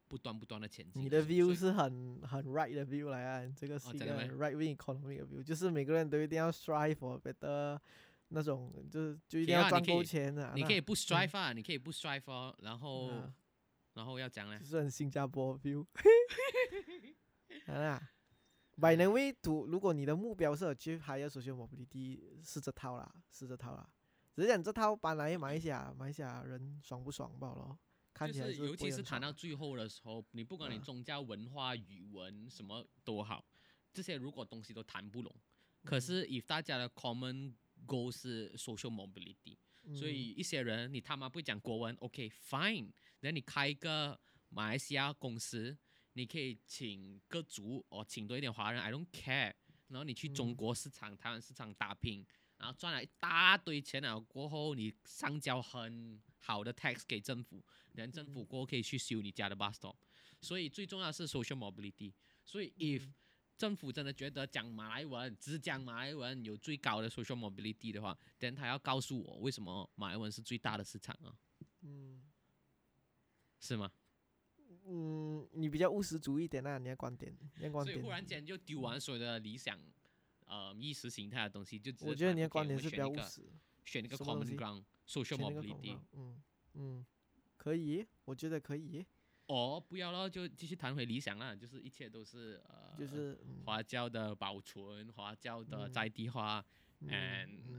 [0.10, 7.80] 不断不断的前进，你的 view 是很很 right 的 view 来啊，这个是一个 right wing economic 的 view，就是每个人都一定要 strive for better
[8.30, 10.54] 那种，就是就一定要赚够钱啊。
[10.56, 13.34] 你可以不 strive 啊，你可以不 strive 哦，然后、啊
[13.94, 15.84] 然后要讲呢就，是很新加坡 view
[17.66, 18.00] 啊。
[18.80, 23.90] By the way，to 如果你的目标是 achieve higher social mobility，是这套啦，是这套啦。
[24.36, 27.76] 只是讲这套搬来马来西亚，马来西亚人爽不爽罢了，
[28.14, 33.44] 看起来就是尤其是谈到最后的时候，你不管你啊宗教、文化、语文什么都好，
[33.92, 35.36] 这些如果东西都谈不拢，
[35.84, 37.56] 可嗯是 if 大家的 common
[37.88, 39.58] goal 是 social mobility，、
[39.96, 44.20] 所嗯以一些人你他妈不讲国文，OK fine，然后你开一个
[44.50, 45.76] 马来西亚公司，
[46.14, 49.54] 你可以请个族哦，请多一点华人，I don't care，
[49.88, 52.26] 然后你去中嗯国市场、台湾市场打拼。
[52.60, 57.64] 然后赚了一大堆钱了过后，你上交很好的 tax 给政府，
[57.94, 59.96] 然后政府嗯过后可以去修你家的 bus stop。
[60.42, 62.12] 所以最重要的是 social mobility。
[62.44, 63.14] 所以 if 嗯
[63.58, 71.36] 政府真的觉得讲马来文只讲马来文有最高的 social mobility 的话，then 他要告诉我为什么马来文是最大的市场啊？
[71.82, 72.22] 嗯
[73.60, 73.92] 是吗？
[74.86, 77.96] 嗯，你比较务实主义一点啊，你的观点，你的观点。
[77.96, 79.78] 所以忽然间就丢完所有的理想，
[80.46, 83.42] 呃，意识形态的东西，就我觉得你的观点是比选一个较务实。
[83.84, 85.98] 选一个 common ground，social mobility。
[86.14, 86.42] 嗯
[86.74, 87.06] 嗯，
[87.58, 89.06] 可以，我觉得可以，
[89.48, 96.64] 哦，不要了，就继续谈回理想啦，就是一切都是呃，就是嗯华教的保存，华教的嗯在地化、
[97.00, 97.10] 嗯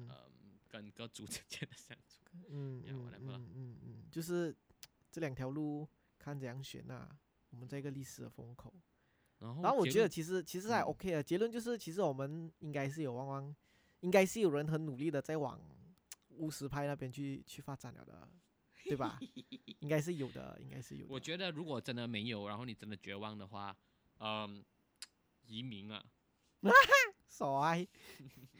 [0.09, 0.29] 呃
[0.69, 2.23] 跟各族之间的相处。
[2.51, 4.55] 嗯嗯嗯嗯嗯，就是
[5.11, 5.89] 这两条路
[6.19, 7.09] 看怎样选呐、
[7.51, 8.73] 我们在一个历史的风口。
[9.39, 13.57] 然后然后我觉得其实其实还嗯 OK 的，结论就是其实我们应该是有往往，
[14.01, 15.61] 应该是有人很努力的在往
[16.31, 18.29] 务实派那边去去发展了的，
[18.89, 19.19] 对吧？
[19.81, 21.13] 应该是有的，应该是有的。
[21.13, 23.77] 我觉得如果真的没有，然后你真的绝望的话，
[24.19, 24.65] 嗯，
[25.47, 26.05] 移民啊，
[27.29, 27.87] 衰，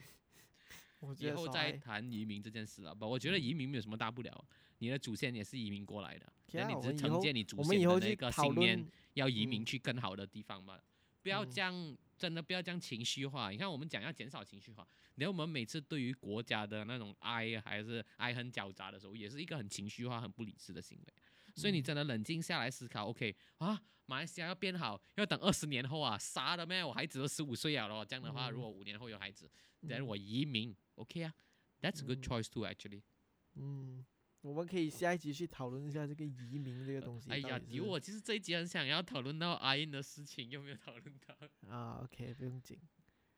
[1.01, 3.07] 我觉得以后再谈移民这件事了吧。
[3.07, 4.45] 我觉得移民没有什么大不了，
[4.79, 10.79] 你的祖先也是移民过来的，那你只是承接你祖先的那个信念，要移民嗯去更好的地方嘛。
[11.21, 13.51] 不要嗯这样，真的不要这样情绪化。
[13.51, 14.87] 你看，我们讲要减少情绪化，
[15.19, 21.15] 然后我们每次对于国家的那种爱还是爱恨交杂的时候，也是一个很情绪化、很不理智的行为。
[21.55, 26.85] 所以你嗯真的冷静下来思考，OK 啊，马来西亚要变好，要等二十年后啊，傻的咩？
[26.85, 29.51] 我孩子都十五岁了咯，这样的话，如嗯果五年后有孩子，
[29.89, 31.35] 等嗯我移民，OK 啊
[31.81, 33.03] ，That's a good 嗯 choice too actually。
[33.55, 34.07] 嗯，
[34.43, 37.29] 我们可以下一集去讨论一下这个移民这个东西。
[37.29, 37.85] 哎呀，有！
[37.85, 41.35] 我其实这一集很想要讨论到阿英的事情，有没有讨论到？
[41.69, 42.79] 啊，OK，不用紧。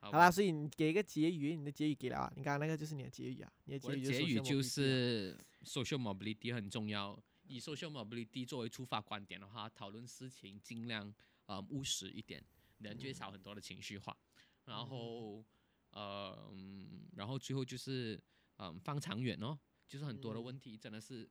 [0.01, 2.33] 好好啦，所以你给一个结语，你的结语给了啊？
[2.35, 7.23] 你刚刚那个就是你的结语啊，你的结语结语就是 social mobility 很重要。
[7.43, 11.13] 以 social mobility 作为出发观点的话，讨论事情尽量
[11.47, 12.43] 呃务实一点，
[12.79, 14.17] 人就会少很多的情绪化。
[14.65, 15.45] 然后
[15.91, 18.21] 呃，嗯然后最后就是
[18.57, 21.29] 嗯、放长远哦，就是很多的嗯问题真的是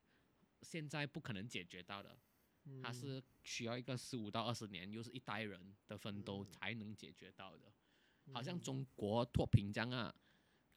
[0.61, 2.19] 现在不可能解决到的，
[2.81, 7.71] 它嗯是需要一个十五到二十年，又是一代人的奋斗嗯才能解决到的。
[8.33, 10.13] 好像嗯中国脱贫这样啊，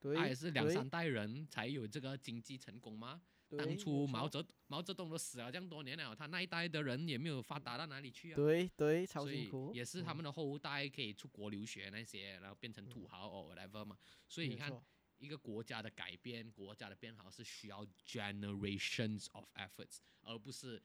[0.00, 3.22] 对，他也是两三代人才有这个经济成功吗？
[3.54, 8.34] 当初毛泽毛泽东都死了这样多年了，他那一代的人也没有发达到哪里去啊。
[8.34, 13.94] 对对超所以辛苦，也是他嗯们的后代可以出国留学那些，然后变成土豪哦 whatever 嘛。
[14.26, 14.72] 所以你看，
[15.18, 20.82] 一个国家的改变，国家的变好是需要 generations of efforts，而不是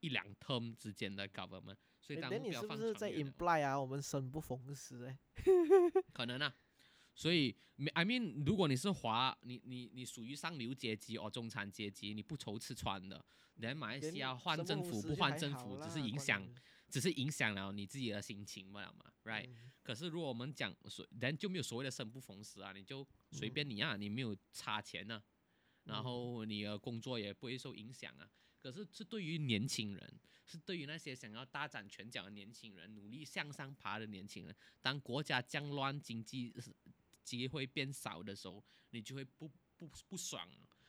[0.00, 1.76] 一两 term 之间的 government。
[2.00, 3.78] 所以诶那你当目标是不是在 imply 啊？
[3.78, 5.18] 我们生不逢时哎，
[6.12, 6.54] 可能啊。
[7.14, 13.24] 所以没，I mean，如果你是华，你你你属于上流阶级哦，中产阶级，你不愁吃穿的，
[13.56, 16.48] 人马来连西亚换政府不换政府，只是影响，
[16.88, 25.20] 只是影响了你自己的心情嘛嘛，right？、嗯可是如果我们讲所，人就没有所谓的生不逢时啊，你就随便你啊，你没有差钱呢、
[25.84, 28.30] 然嗯后你的工作也不会受影响啊。
[28.70, 36.70] 可是是对于年轻人，是对于那些想要大展拳脚的年轻人，努力向上爬的年轻人，当国家将乱，经济是
[37.24, 40.46] 机会变少的时候，你就会不不不爽，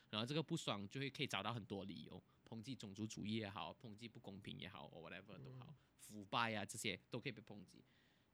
[0.10, 7.82] 然后这个不爽就会可以找到很多理由，抨击种族主义也好，抨击不公平也好或，whatever 都好，腐败啊这些都可以被抨击。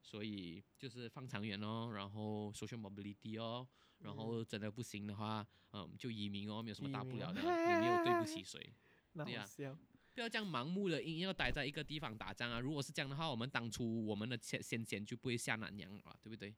[0.01, 3.67] 所以就是放长远哦，然后 social mobility 哦，
[3.99, 8.71] 然后真的不行的话，嗯，就移民哦，没有什么大不了的，也没有对不起谁。
[9.15, 9.77] 那对呀好笑。
[10.13, 12.57] 不要这样盲目的硬要待在一个地方打仗啊！
[12.57, 16.55] 如果是这样的话，我们当初我们的先先贤就不会下南洋了，对不对？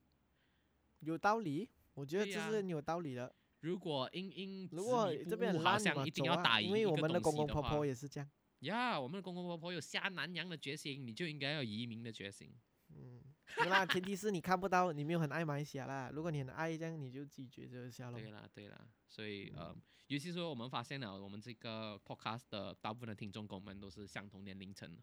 [1.00, 3.34] 有道理，我觉得这是你有道理的。
[3.62, 8.30] 如果英英如果这边不悟好很烂，你嘛像一定要打赢因为我们的公公婆婆也是这样。
[8.60, 12.54] 呀我们的公公婆婆有下南洋的决心，你就应该要移民的决心。
[12.90, 13.22] 嗯，
[13.56, 16.12] 对啦，前提是你看不到，你没有很爱马来西亚啦。
[16.14, 18.20] 如果你很爱，这样你就自己抉择一下咯。
[18.20, 19.76] 对啦，对啦，所以嗯呃，
[20.08, 25.02] 尤其是说我们发现了，我们这个 podcast 的大部分的听众跟我们都是相同年龄层的，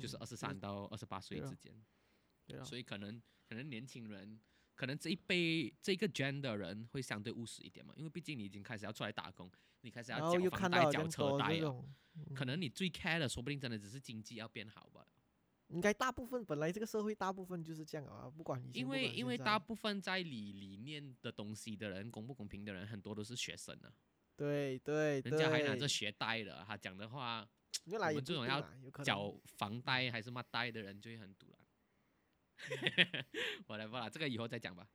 [0.00, 1.72] 就是嗯二十三到二十八岁之间，
[2.46, 4.40] 对啊，所以可能可能年轻人，
[4.76, 11.84] 可能这一辈这个 gen 的人会相对务实一点嘛，因为毕竟你已经开始要出来打工，你开始要交房贷、缴到这样多车贷了，
[12.34, 15.04] 可能你最 care 的说不定真的只是经济要变好吧。
[15.66, 23.92] 应该大部分本来这个社会大部分就是这样啊，不管因为因为大部分在理理念的东西的人，公不公平的人，很多都是学生啊，
[24.38, 27.46] 对对对，人家还拿着学贷的，他讲的话，
[27.84, 28.64] 我们这种要
[29.02, 31.58] 缴房贷还是嘛贷的人就会很堵了。
[33.66, 34.86] 我来吧，这个以后再讲吧。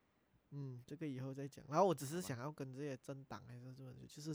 [0.52, 1.66] 嗯，这个以后再讲。
[1.68, 4.34] 然后我只是想要跟这些政党还是什么，就是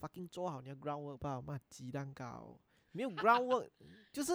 [0.00, 2.58] fucking 做好你的 groundwork 吧，妈鸡蛋糕
[2.92, 3.70] 没有 groundwork，
[4.12, 4.32] 就是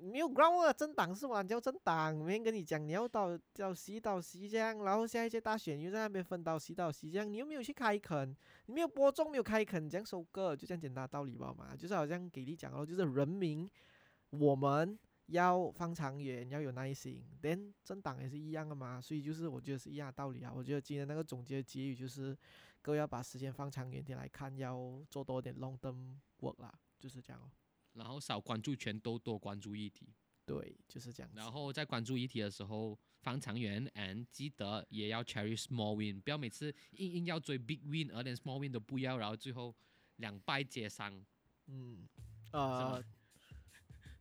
[0.00, 1.42] 没有 ground 啊政党是吗？
[1.42, 8.36] 叫政党，没人跟你讲你要到到西到西这样，然后下一届大选又在那边分到西到西这样，你又没有去开垦，
[8.66, 13.70] 你没有播种，没有开垦，这样收割，就这样简单道理吧嘛，就是好像给力讲哦，就是人民
[14.30, 14.98] 我们。
[15.28, 17.22] 要放长远，要有耐心。
[17.42, 20.50] 连政党也是一样的嘛，所以就是我觉得是一样的道理啊。
[20.50, 22.34] 我觉得今天那个总结的结语就是，
[22.80, 27.50] 各位要把时间放长远点来看，要做多点 long term work 啦，就是这样哦。
[27.94, 30.14] 然后少关注权，都多关注议题。
[30.44, 31.30] 对，就是这样。
[31.34, 39.74] 然后在关注议题的时候，方长远，and 记得也要 cherish small win，不要每次硬硬要追 big win，而连 small win 都不要，然后最后
[40.16, 41.22] 两败皆伤。
[41.66, 42.08] 嗯，
[42.52, 43.04] 呃，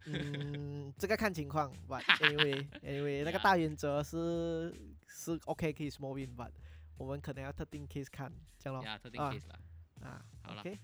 [0.05, 4.76] 嗯，这个看情况， but anyway anyway 那个大原则是
[5.07, 6.51] 是 OK 可以 small win，but
[6.97, 8.86] 我们可能要特定 case 看，这样咯。
[8.86, 9.59] 呀，特定啊 case 了。
[10.01, 10.78] 啊，好了 OK，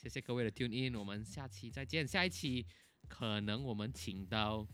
[0.00, 2.06] 谢谢各位的 tune in，我们下期再见。
[2.06, 2.64] 下一期
[3.06, 4.66] 可能我们请到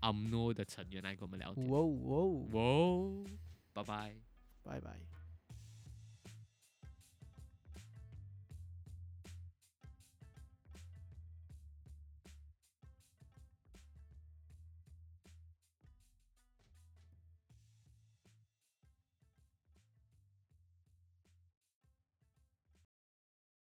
[0.00, 1.68] UMNO 的成员来跟我们聊天。
[1.68, 3.26] 哇哦哇哦，哇哦，
[3.74, 4.16] 拜拜。
[4.62, 5.09] 拜拜。